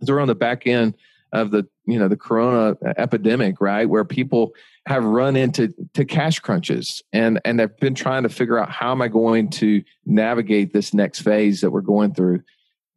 We're 0.00 0.20
on 0.20 0.28
the 0.28 0.34
back 0.34 0.66
end 0.66 0.96
of 1.32 1.50
the 1.50 1.66
you 1.86 1.98
know 1.98 2.08
the 2.08 2.16
corona 2.16 2.76
epidemic 2.98 3.60
right? 3.60 3.88
Where 3.88 4.04
people 4.04 4.52
have 4.86 5.04
run 5.04 5.36
into 5.36 5.72
to 5.94 6.04
cash 6.04 6.40
crunches 6.40 7.02
and 7.12 7.40
and 7.44 7.60
they've 7.60 7.76
been 7.78 7.94
trying 7.94 8.24
to 8.24 8.28
figure 8.28 8.58
out 8.58 8.68
how 8.68 8.90
am 8.90 9.00
i 9.00 9.08
going 9.08 9.48
to 9.48 9.82
navigate 10.04 10.72
this 10.72 10.92
next 10.92 11.20
phase 11.20 11.60
that 11.60 11.70
we're 11.70 11.80
going 11.80 12.14
through. 12.14 12.42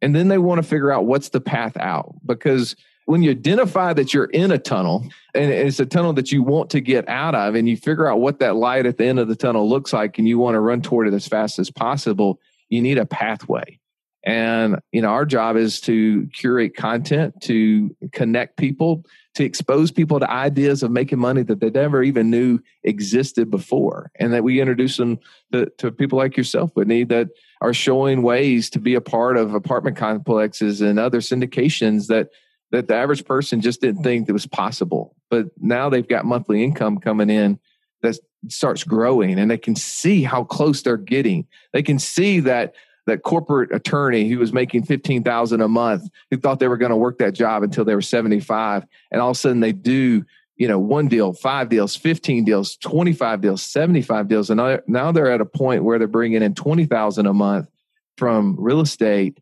And 0.02 0.14
then 0.14 0.28
they 0.28 0.38
want 0.38 0.62
to 0.62 0.68
figure 0.68 0.92
out 0.92 1.06
what's 1.06 1.30
the 1.30 1.40
path 1.40 1.76
out 1.78 2.14
because 2.26 2.76
when 3.06 3.22
you 3.22 3.30
identify 3.30 3.92
that 3.92 4.12
you're 4.12 4.26
in 4.26 4.50
a 4.50 4.58
tunnel 4.58 5.08
and 5.34 5.50
it's 5.50 5.80
a 5.80 5.86
tunnel 5.86 6.12
that 6.14 6.32
you 6.32 6.42
want 6.42 6.70
to 6.70 6.80
get 6.80 7.08
out 7.08 7.34
of 7.34 7.54
and 7.54 7.68
you 7.68 7.76
figure 7.76 8.06
out 8.06 8.20
what 8.20 8.40
that 8.40 8.56
light 8.56 8.84
at 8.84 8.98
the 8.98 9.06
end 9.06 9.18
of 9.18 9.28
the 9.28 9.36
tunnel 9.36 9.68
looks 9.68 9.92
like 9.92 10.18
and 10.18 10.28
you 10.28 10.38
want 10.38 10.54
to 10.54 10.60
run 10.60 10.82
toward 10.82 11.08
it 11.08 11.14
as 11.14 11.26
fast 11.26 11.58
as 11.58 11.70
possible 11.70 12.40
you 12.68 12.82
need 12.82 12.98
a 12.98 13.06
pathway 13.06 13.78
and 14.26 14.78
you 14.92 15.00
know 15.00 15.08
our 15.08 15.24
job 15.24 15.56
is 15.56 15.80
to 15.80 16.26
curate 16.34 16.76
content 16.76 17.40
to 17.40 17.94
connect 18.12 18.56
people 18.56 19.04
to 19.34 19.44
expose 19.44 19.90
people 19.90 20.18
to 20.18 20.30
ideas 20.30 20.82
of 20.82 20.90
making 20.90 21.18
money 21.18 21.42
that 21.42 21.60
they 21.60 21.70
never 21.70 22.02
even 22.02 22.30
knew 22.30 22.58
existed 22.84 23.50
before 23.50 24.10
and 24.18 24.32
that 24.32 24.42
we 24.44 24.60
introduce 24.60 24.96
them 24.96 25.18
to, 25.52 25.66
to 25.78 25.90
people 25.90 26.18
like 26.18 26.36
yourself 26.36 26.70
whitney 26.74 27.04
that 27.04 27.28
are 27.60 27.72
showing 27.72 28.22
ways 28.22 28.68
to 28.68 28.78
be 28.78 28.94
a 28.94 29.00
part 29.00 29.36
of 29.36 29.54
apartment 29.54 29.96
complexes 29.96 30.80
and 30.80 30.98
other 30.98 31.20
syndications 31.20 32.08
that 32.08 32.28
that 32.72 32.88
the 32.88 32.94
average 32.94 33.24
person 33.24 33.60
just 33.60 33.80
didn't 33.80 34.02
think 34.02 34.26
that 34.26 34.32
was 34.32 34.46
possible. 34.46 35.14
But 35.30 35.46
now 35.60 35.88
they've 35.88 36.06
got 36.06 36.24
monthly 36.24 36.64
income 36.64 36.98
coming 36.98 37.30
in 37.30 37.58
that 38.02 38.18
starts 38.48 38.84
growing 38.84 39.38
and 39.38 39.50
they 39.50 39.58
can 39.58 39.76
see 39.76 40.22
how 40.22 40.44
close 40.44 40.82
they're 40.82 40.96
getting. 40.96 41.46
They 41.72 41.82
can 41.82 41.98
see 41.98 42.40
that 42.40 42.74
that 43.06 43.22
corporate 43.22 43.72
attorney 43.72 44.28
who 44.28 44.38
was 44.38 44.52
making 44.52 44.84
15,000 44.84 45.60
a 45.60 45.68
month 45.68 46.08
who 46.30 46.36
thought 46.36 46.58
they 46.58 46.68
were 46.68 46.76
going 46.76 46.90
to 46.90 46.96
work 46.96 47.18
that 47.18 47.34
job 47.34 47.62
until 47.62 47.84
they 47.84 47.94
were 47.94 48.02
75 48.02 48.84
and 49.10 49.20
all 49.20 49.30
of 49.30 49.36
a 49.36 49.38
sudden 49.38 49.60
they 49.60 49.72
do 49.72 50.24
you 50.56 50.68
know 50.68 50.78
one 50.78 51.08
deal 51.08 51.32
five 51.32 51.68
deals 51.68 51.96
15 51.96 52.44
deals 52.44 52.76
25 52.76 53.40
deals 53.40 53.62
75 53.62 54.28
deals 54.28 54.50
and 54.50 54.80
now 54.86 55.12
they're 55.12 55.30
at 55.30 55.40
a 55.40 55.46
point 55.46 55.84
where 55.84 55.98
they're 55.98 56.08
bringing 56.08 56.42
in 56.42 56.54
20,000 56.54 57.26
a 57.26 57.32
month 57.32 57.68
from 58.16 58.56
real 58.58 58.80
estate 58.80 59.38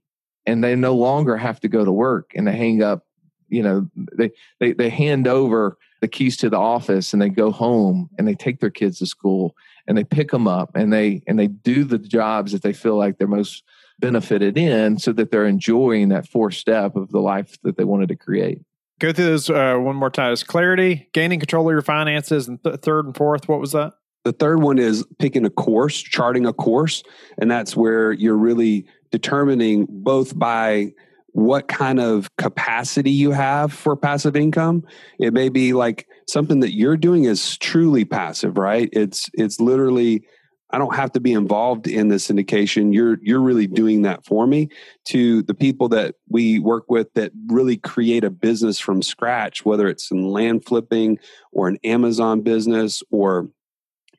and 0.46 0.62
they 0.62 0.76
no 0.76 0.94
longer 0.94 1.36
have 1.36 1.60
to 1.60 1.68
go 1.68 1.84
to 1.84 1.92
work 1.92 2.32
and 2.34 2.46
they 2.46 2.56
hang 2.56 2.82
up 2.82 3.06
you 3.48 3.62
know 3.62 3.88
they, 4.16 4.30
they 4.60 4.72
they 4.72 4.88
hand 4.88 5.26
over 5.26 5.76
the 6.00 6.08
keys 6.08 6.36
to 6.36 6.50
the 6.50 6.58
office 6.58 7.12
and 7.12 7.22
they 7.22 7.28
go 7.28 7.50
home 7.50 8.10
and 8.18 8.28
they 8.28 8.34
take 8.34 8.60
their 8.60 8.70
kids 8.70 8.98
to 8.98 9.06
school 9.06 9.54
and 9.86 9.96
they 9.96 10.04
pick 10.04 10.30
them 10.30 10.48
up 10.48 10.70
and 10.74 10.92
they 10.92 11.22
and 11.26 11.38
they 11.38 11.46
do 11.46 11.84
the 11.84 11.98
jobs 11.98 12.52
that 12.52 12.62
they 12.62 12.72
feel 12.72 12.96
like 12.96 13.18
they're 13.18 13.28
most 13.28 13.62
benefited 13.98 14.58
in 14.58 14.98
so 14.98 15.12
that 15.12 15.30
they're 15.30 15.46
enjoying 15.46 16.08
that 16.08 16.28
fourth 16.28 16.54
step 16.54 16.96
of 16.96 17.10
the 17.10 17.20
life 17.20 17.56
that 17.62 17.76
they 17.76 17.84
wanted 17.84 18.08
to 18.08 18.16
create. 18.16 18.60
Go 19.00 19.12
through 19.12 19.26
those 19.26 19.50
uh, 19.50 19.76
one 19.76 19.96
more 19.96 20.10
time. 20.10 20.32
It's 20.32 20.42
clarity 20.42 21.08
gaining 21.12 21.40
control 21.40 21.68
of 21.68 21.72
your 21.72 21.82
finances 21.82 22.48
and 22.48 22.62
th- 22.62 22.80
third 22.80 23.06
and 23.06 23.16
fourth 23.16 23.48
what 23.48 23.60
was 23.60 23.72
that? 23.72 23.94
The 24.24 24.32
third 24.32 24.62
one 24.62 24.78
is 24.78 25.04
picking 25.18 25.44
a 25.44 25.50
course 25.50 26.00
charting 26.00 26.46
a 26.46 26.52
course 26.52 27.02
and 27.38 27.50
that's 27.50 27.76
where 27.76 28.12
you're 28.12 28.36
really 28.36 28.86
determining 29.10 29.86
both 29.88 30.36
by 30.38 30.92
what 31.34 31.66
kind 31.66 31.98
of 31.98 32.34
capacity 32.36 33.10
you 33.10 33.32
have 33.32 33.72
for 33.72 33.96
passive 33.96 34.36
income. 34.36 34.84
It 35.18 35.32
may 35.32 35.48
be 35.48 35.72
like 35.72 36.06
something 36.28 36.60
that 36.60 36.74
you're 36.74 36.96
doing 36.96 37.24
is 37.24 37.58
truly 37.58 38.04
passive, 38.04 38.56
right? 38.56 38.88
It's 38.92 39.28
it's 39.34 39.60
literally 39.60 40.28
I 40.70 40.78
don't 40.78 40.94
have 40.94 41.10
to 41.12 41.20
be 41.20 41.32
involved 41.32 41.88
in 41.88 42.06
the 42.06 42.16
syndication. 42.16 42.94
You're 42.94 43.18
you're 43.20 43.40
really 43.40 43.66
doing 43.66 44.02
that 44.02 44.24
for 44.24 44.46
me. 44.46 44.68
To 45.06 45.42
the 45.42 45.54
people 45.54 45.88
that 45.88 46.14
we 46.28 46.60
work 46.60 46.84
with 46.88 47.12
that 47.14 47.32
really 47.48 47.78
create 47.78 48.22
a 48.22 48.30
business 48.30 48.78
from 48.78 49.02
scratch, 49.02 49.64
whether 49.64 49.88
it's 49.88 50.12
in 50.12 50.30
land 50.30 50.64
flipping 50.64 51.18
or 51.50 51.66
an 51.66 51.78
Amazon 51.82 52.42
business 52.42 53.02
or 53.10 53.48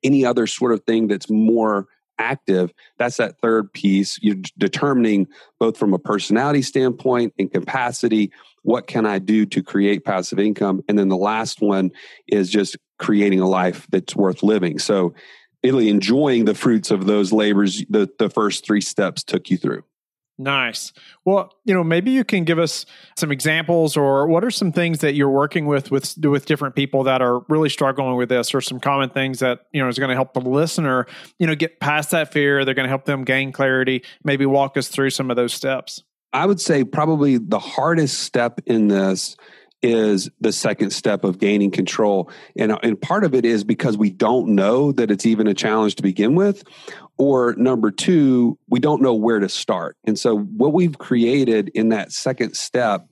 any 0.03 0.25
other 0.25 0.47
sort 0.47 0.73
of 0.73 0.83
thing 0.83 1.07
that's 1.07 1.29
more 1.29 1.87
active, 2.19 2.73
that's 2.97 3.17
that 3.17 3.39
third 3.39 3.71
piece. 3.73 4.19
You're 4.21 4.37
determining 4.57 5.27
both 5.59 5.77
from 5.77 5.93
a 5.93 5.99
personality 5.99 6.61
standpoint 6.61 7.33
and 7.37 7.51
capacity, 7.51 8.31
what 8.63 8.87
can 8.87 9.05
I 9.05 9.19
do 9.19 9.45
to 9.47 9.61
create 9.61 10.03
passive 10.03 10.39
income? 10.39 10.83
And 10.87 10.97
then 10.97 11.09
the 11.09 11.17
last 11.17 11.61
one 11.61 11.91
is 12.27 12.49
just 12.49 12.77
creating 12.97 13.39
a 13.39 13.47
life 13.47 13.85
that's 13.91 14.15
worth 14.15 14.41
living. 14.41 14.79
So 14.79 15.13
really 15.63 15.89
enjoying 15.89 16.45
the 16.45 16.55
fruits 16.55 16.91
of 16.91 17.05
those 17.05 17.31
labors 17.31 17.83
the, 17.89 18.09
the 18.19 18.29
first 18.29 18.65
three 18.65 18.81
steps 18.81 19.23
took 19.23 19.49
you 19.49 19.57
through. 19.57 19.83
Nice. 20.37 20.91
Well, 21.23 21.53
you 21.63 21.73
know, 21.73 21.83
maybe 21.83 22.11
you 22.11 22.25
can 22.25 22.43
give 22.43 22.59
us 22.59 22.85
some 23.17 23.31
examples 23.31 23.95
or 23.95 24.27
what 24.27 24.43
are 24.43 24.51
some 24.51 24.73
things 24.73 24.99
that 24.99 25.13
you're 25.13 25.29
working 25.29 25.65
with 25.65 25.91
with 25.91 26.17
with 26.17 26.45
different 26.45 26.75
people 26.75 27.03
that 27.03 27.21
are 27.21 27.39
really 27.47 27.69
struggling 27.69 28.17
with 28.17 28.27
this 28.27 28.53
or 28.53 28.59
some 28.59 28.81
common 28.81 29.09
things 29.09 29.39
that, 29.39 29.61
you 29.71 29.81
know, 29.81 29.87
is 29.87 29.97
going 29.97 30.09
to 30.09 30.15
help 30.15 30.33
the 30.33 30.41
listener, 30.41 31.07
you 31.39 31.47
know, 31.47 31.55
get 31.55 31.79
past 31.79 32.11
that 32.11 32.33
fear, 32.33 32.65
they're 32.65 32.73
going 32.73 32.83
to 32.83 32.89
help 32.89 33.05
them 33.05 33.23
gain 33.23 33.53
clarity, 33.53 34.03
maybe 34.25 34.45
walk 34.45 34.75
us 34.75 34.89
through 34.89 35.09
some 35.09 35.29
of 35.29 35.37
those 35.37 35.53
steps. 35.53 36.03
I 36.33 36.45
would 36.45 36.59
say 36.59 36.83
probably 36.83 37.37
the 37.37 37.59
hardest 37.59 38.19
step 38.19 38.59
in 38.65 38.89
this 38.89 39.37
is 39.85 40.31
the 40.41 40.51
second 40.51 40.89
step 40.89 41.23
of 41.23 41.37
gaining 41.37 41.69
control. 41.69 42.31
And, 42.57 42.75
and 42.81 42.99
part 42.99 43.23
of 43.23 43.35
it 43.35 43.45
is 43.45 43.63
because 43.63 43.97
we 43.97 44.09
don't 44.09 44.55
know 44.55 44.91
that 44.93 45.11
it's 45.11 45.27
even 45.27 45.45
a 45.45 45.53
challenge 45.53 45.95
to 45.95 46.03
begin 46.03 46.33
with. 46.33 46.63
Or 47.19 47.53
number 47.55 47.91
two, 47.91 48.57
we 48.67 48.79
don't 48.79 49.01
know 49.01 49.13
where 49.13 49.39
to 49.39 49.47
start. 49.47 49.95
And 50.03 50.17
so, 50.17 50.37
what 50.37 50.73
we've 50.73 50.97
created 50.97 51.69
in 51.75 51.89
that 51.89 52.11
second 52.11 52.55
step 52.55 53.07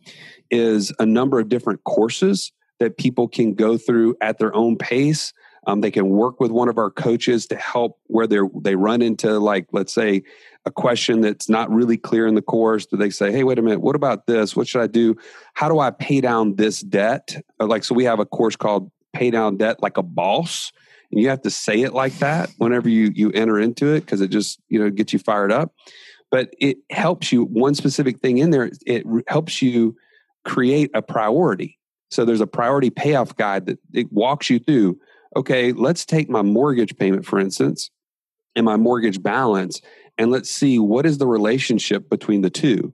is 0.50 0.92
a 0.98 1.06
number 1.06 1.40
of 1.40 1.48
different 1.48 1.84
courses 1.84 2.52
that 2.80 2.98
people 2.98 3.28
can 3.28 3.54
go 3.54 3.78
through 3.78 4.16
at 4.20 4.40
their 4.40 4.54
own 4.56 4.76
pace. 4.76 5.32
Um, 5.66 5.82
they 5.82 5.92
can 5.92 6.10
work 6.10 6.40
with 6.40 6.52
one 6.52 6.70
of 6.70 6.78
our 6.78 6.92
coaches 6.92 7.48
to 7.48 7.56
help 7.56 8.00
where 8.08 8.28
they 8.28 8.40
they 8.62 8.76
run 8.76 9.02
into 9.02 9.40
like 9.40 9.68
let's 9.72 9.94
say 9.94 10.24
a 10.66 10.72
question 10.72 11.22
that's 11.22 11.50
not 11.50 11.70
really 11.72 11.98
clear 11.98 12.28
in 12.28 12.36
the 12.36 12.42
course. 12.42 12.86
Do 12.86 12.98
they 12.98 13.10
say, 13.10 13.32
"Hey, 13.32 13.44
wait 13.44 13.60
a 13.60 13.62
minute, 13.62 13.82
what 13.82 13.96
about 13.96 14.28
this? 14.28 14.56
What 14.56 14.68
should 14.68 14.82
I 14.82 14.88
do? 14.88 15.16
How 15.54 15.70
do 15.70 15.80
I 15.80 15.92
pay 15.92 16.22
down 16.22 16.56
this 16.56 16.82
debt?" 16.82 17.44
Like 17.60 17.84
so, 17.84 17.96
we 17.96 18.06
have 18.06 18.20
a 18.20 18.26
course 18.26 18.56
called 18.56 18.92
"Pay 19.14 19.32
Down 19.32 19.58
Debt 19.58 19.82
Like 19.82 19.98
a 19.98 20.04
Boss." 20.04 20.72
and 21.12 21.22
you 21.22 21.30
have 21.30 21.44
to 21.44 21.52
say 21.52 21.82
it 21.82 21.94
like 21.94 22.14
that 22.20 22.50
whenever 22.58 22.90
you 22.90 23.12
you 23.14 23.32
enter 23.32 23.60
into 23.60 23.94
it 23.94 24.02
because 24.02 24.20
it 24.20 24.30
just 24.30 24.60
you 24.70 24.80
know 24.80 24.90
gets 24.90 25.14
you 25.14 25.20
fired 25.20 25.52
up 25.52 25.72
but 26.32 26.52
it 26.60 26.78
helps 26.90 27.32
you 27.32 27.44
one 27.44 27.76
specific 27.76 28.20
thing 28.20 28.40
in 28.40 28.50
there 28.50 28.72
it 28.88 29.06
helps 29.28 29.62
you 29.62 29.96
create 30.44 30.90
a 30.96 31.02
priority 31.02 31.78
So 32.10 32.26
there's 32.26 32.42
a 32.42 32.48
priority 32.48 32.90
payoff 32.90 33.36
guide 33.36 33.66
that 33.66 33.80
it 33.94 34.12
walks 34.12 34.50
you 34.50 34.60
through. 34.60 35.00
Okay, 35.36 35.72
let's 35.72 36.06
take 36.06 36.30
my 36.30 36.42
mortgage 36.42 36.96
payment, 36.96 37.26
for 37.26 37.40
instance, 37.40 37.90
and 38.56 38.66
my 38.66 38.78
mortgage 38.78 39.22
balance, 39.22 39.82
and 40.18 40.32
let's 40.32 40.52
see 40.52 40.78
what 40.78 41.06
is 41.06 41.18
the 41.18 41.28
relationship 41.28 42.10
between 42.10 42.42
the 42.42 42.50
two. 42.50 42.94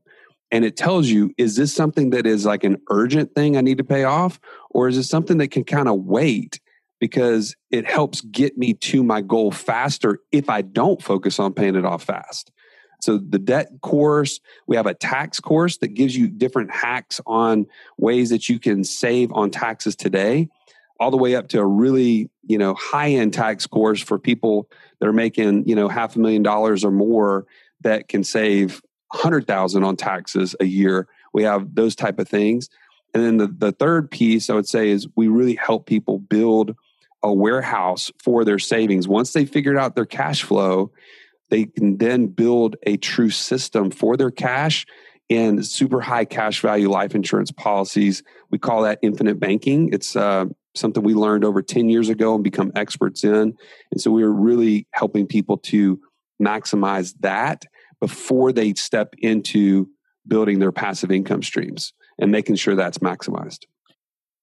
And 0.51 0.65
it 0.65 0.77
tells 0.77 1.07
you, 1.07 1.33
is 1.37 1.55
this 1.55 1.73
something 1.73 2.09
that 2.11 2.25
is 2.25 2.45
like 2.45 2.63
an 2.63 2.81
urgent 2.89 3.35
thing 3.35 3.55
I 3.55 3.61
need 3.61 3.77
to 3.77 3.83
pay 3.83 4.03
off? 4.03 4.39
Or 4.71 4.87
is 4.87 4.97
it 4.97 5.03
something 5.03 5.37
that 5.37 5.51
can 5.51 5.63
kind 5.63 5.87
of 5.87 5.99
wait 5.99 6.59
because 6.99 7.55
it 7.69 7.85
helps 7.85 8.21
get 8.21 8.57
me 8.57 8.73
to 8.73 9.03
my 9.03 9.21
goal 9.21 9.51
faster 9.51 10.19
if 10.31 10.49
I 10.49 10.61
don't 10.61 11.03
focus 11.03 11.39
on 11.39 11.53
paying 11.53 11.75
it 11.75 11.85
off 11.85 12.03
fast? 12.03 12.51
So 13.01 13.17
the 13.17 13.39
debt 13.39 13.69
course, 13.81 14.39
we 14.67 14.75
have 14.75 14.87
a 14.87 14.93
tax 14.93 15.39
course 15.39 15.77
that 15.77 15.89
gives 15.89 16.15
you 16.17 16.27
different 16.27 16.71
hacks 16.71 17.21
on 17.25 17.65
ways 17.97 18.29
that 18.29 18.49
you 18.49 18.59
can 18.59 18.83
save 18.83 19.31
on 19.31 19.51
taxes 19.51 19.95
today, 19.95 20.49
all 20.99 21.11
the 21.11 21.17
way 21.17 21.35
up 21.35 21.47
to 21.49 21.59
a 21.59 21.65
really, 21.65 22.29
you 22.47 22.57
know, 22.57 22.73
high-end 22.73 23.33
tax 23.33 23.65
course 23.65 24.01
for 24.01 24.19
people 24.19 24.69
that 24.99 25.07
are 25.07 25.13
making, 25.13 25.67
you 25.67 25.75
know, 25.75 25.87
half 25.87 26.15
a 26.15 26.19
million 26.19 26.43
dollars 26.43 26.83
or 26.83 26.91
more 26.91 27.45
that 27.81 28.07
can 28.07 28.23
save 28.23 28.81
100,000 29.11 29.83
on 29.83 29.95
taxes 29.95 30.55
a 30.59 30.65
year. 30.65 31.07
We 31.33 31.43
have 31.43 31.73
those 31.73 31.95
type 31.95 32.19
of 32.19 32.27
things. 32.27 32.69
And 33.13 33.23
then 33.23 33.37
the, 33.37 33.47
the 33.47 33.71
third 33.71 34.11
piece 34.11 34.49
I 34.49 34.55
would 34.55 34.67
say 34.67 34.89
is 34.89 35.07
we 35.15 35.27
really 35.27 35.55
help 35.55 35.85
people 35.85 36.19
build 36.19 36.75
a 37.23 37.33
warehouse 37.33 38.11
for 38.21 38.45
their 38.45 38.59
savings. 38.59 39.07
Once 39.07 39.33
they 39.33 39.45
figured 39.45 39.77
out 39.77 39.95
their 39.95 40.05
cash 40.05 40.43
flow, 40.43 40.91
they 41.49 41.65
can 41.65 41.97
then 41.97 42.27
build 42.27 42.75
a 42.83 42.97
true 42.97 43.29
system 43.29 43.89
for 43.89 44.15
their 44.15 44.31
cash 44.31 44.85
and 45.29 45.65
super 45.65 46.01
high 46.01 46.25
cash 46.25 46.61
value 46.61 46.89
life 46.89 47.13
insurance 47.13 47.51
policies. 47.51 48.23
We 48.51 48.57
call 48.57 48.83
that 48.83 48.99
infinite 49.01 49.39
banking. 49.39 49.91
It's 49.93 50.15
uh, 50.15 50.45
something 50.75 51.03
we 51.03 51.13
learned 51.13 51.43
over 51.43 51.61
10 51.61 51.89
years 51.89 52.09
ago 52.09 52.35
and 52.35 52.43
become 52.43 52.71
experts 52.75 53.23
in. 53.23 53.55
And 53.91 54.01
so 54.01 54.11
we 54.11 54.23
are 54.23 54.31
really 54.31 54.87
helping 54.91 55.27
people 55.27 55.57
to 55.57 55.99
maximize 56.41 57.13
that 57.19 57.65
before 57.99 58.51
they 58.51 58.73
step 58.73 59.13
into 59.17 59.89
building 60.27 60.59
their 60.59 60.71
passive 60.71 61.11
income 61.11 61.43
streams 61.43 61.93
and 62.19 62.31
making 62.31 62.55
sure 62.55 62.75
that's 62.75 62.99
maximized. 62.99 63.65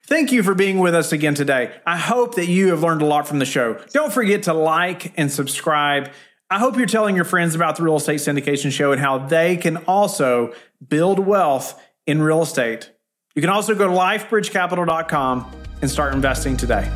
Thank 0.04 0.30
you 0.30 0.42
for 0.42 0.54
being 0.54 0.78
with 0.78 0.94
us 0.94 1.10
again 1.10 1.34
today. 1.34 1.74
I 1.84 1.96
hope 1.96 2.36
that 2.36 2.46
you 2.46 2.68
have 2.68 2.82
learned 2.82 3.02
a 3.02 3.06
lot 3.06 3.26
from 3.26 3.40
the 3.40 3.44
show. 3.44 3.80
Don't 3.92 4.12
forget 4.12 4.44
to 4.44 4.54
like 4.54 5.12
and 5.18 5.32
subscribe. 5.32 6.10
I 6.48 6.60
hope 6.60 6.76
you're 6.76 6.86
telling 6.86 7.16
your 7.16 7.24
friends 7.24 7.56
about 7.56 7.76
the 7.76 7.82
Real 7.82 7.96
Estate 7.96 8.20
Syndication 8.20 8.70
Show 8.70 8.92
and 8.92 9.00
how 9.00 9.18
they 9.18 9.56
can 9.56 9.78
also 9.78 10.52
build 10.86 11.18
wealth 11.18 11.80
in 12.06 12.22
real 12.22 12.42
estate. 12.42 12.92
You 13.36 13.42
can 13.42 13.50
also 13.50 13.74
go 13.74 13.86
to 13.86 13.92
lifebridgecapital.com 13.92 15.52
and 15.82 15.90
start 15.90 16.14
investing 16.14 16.56
today. 16.56 16.90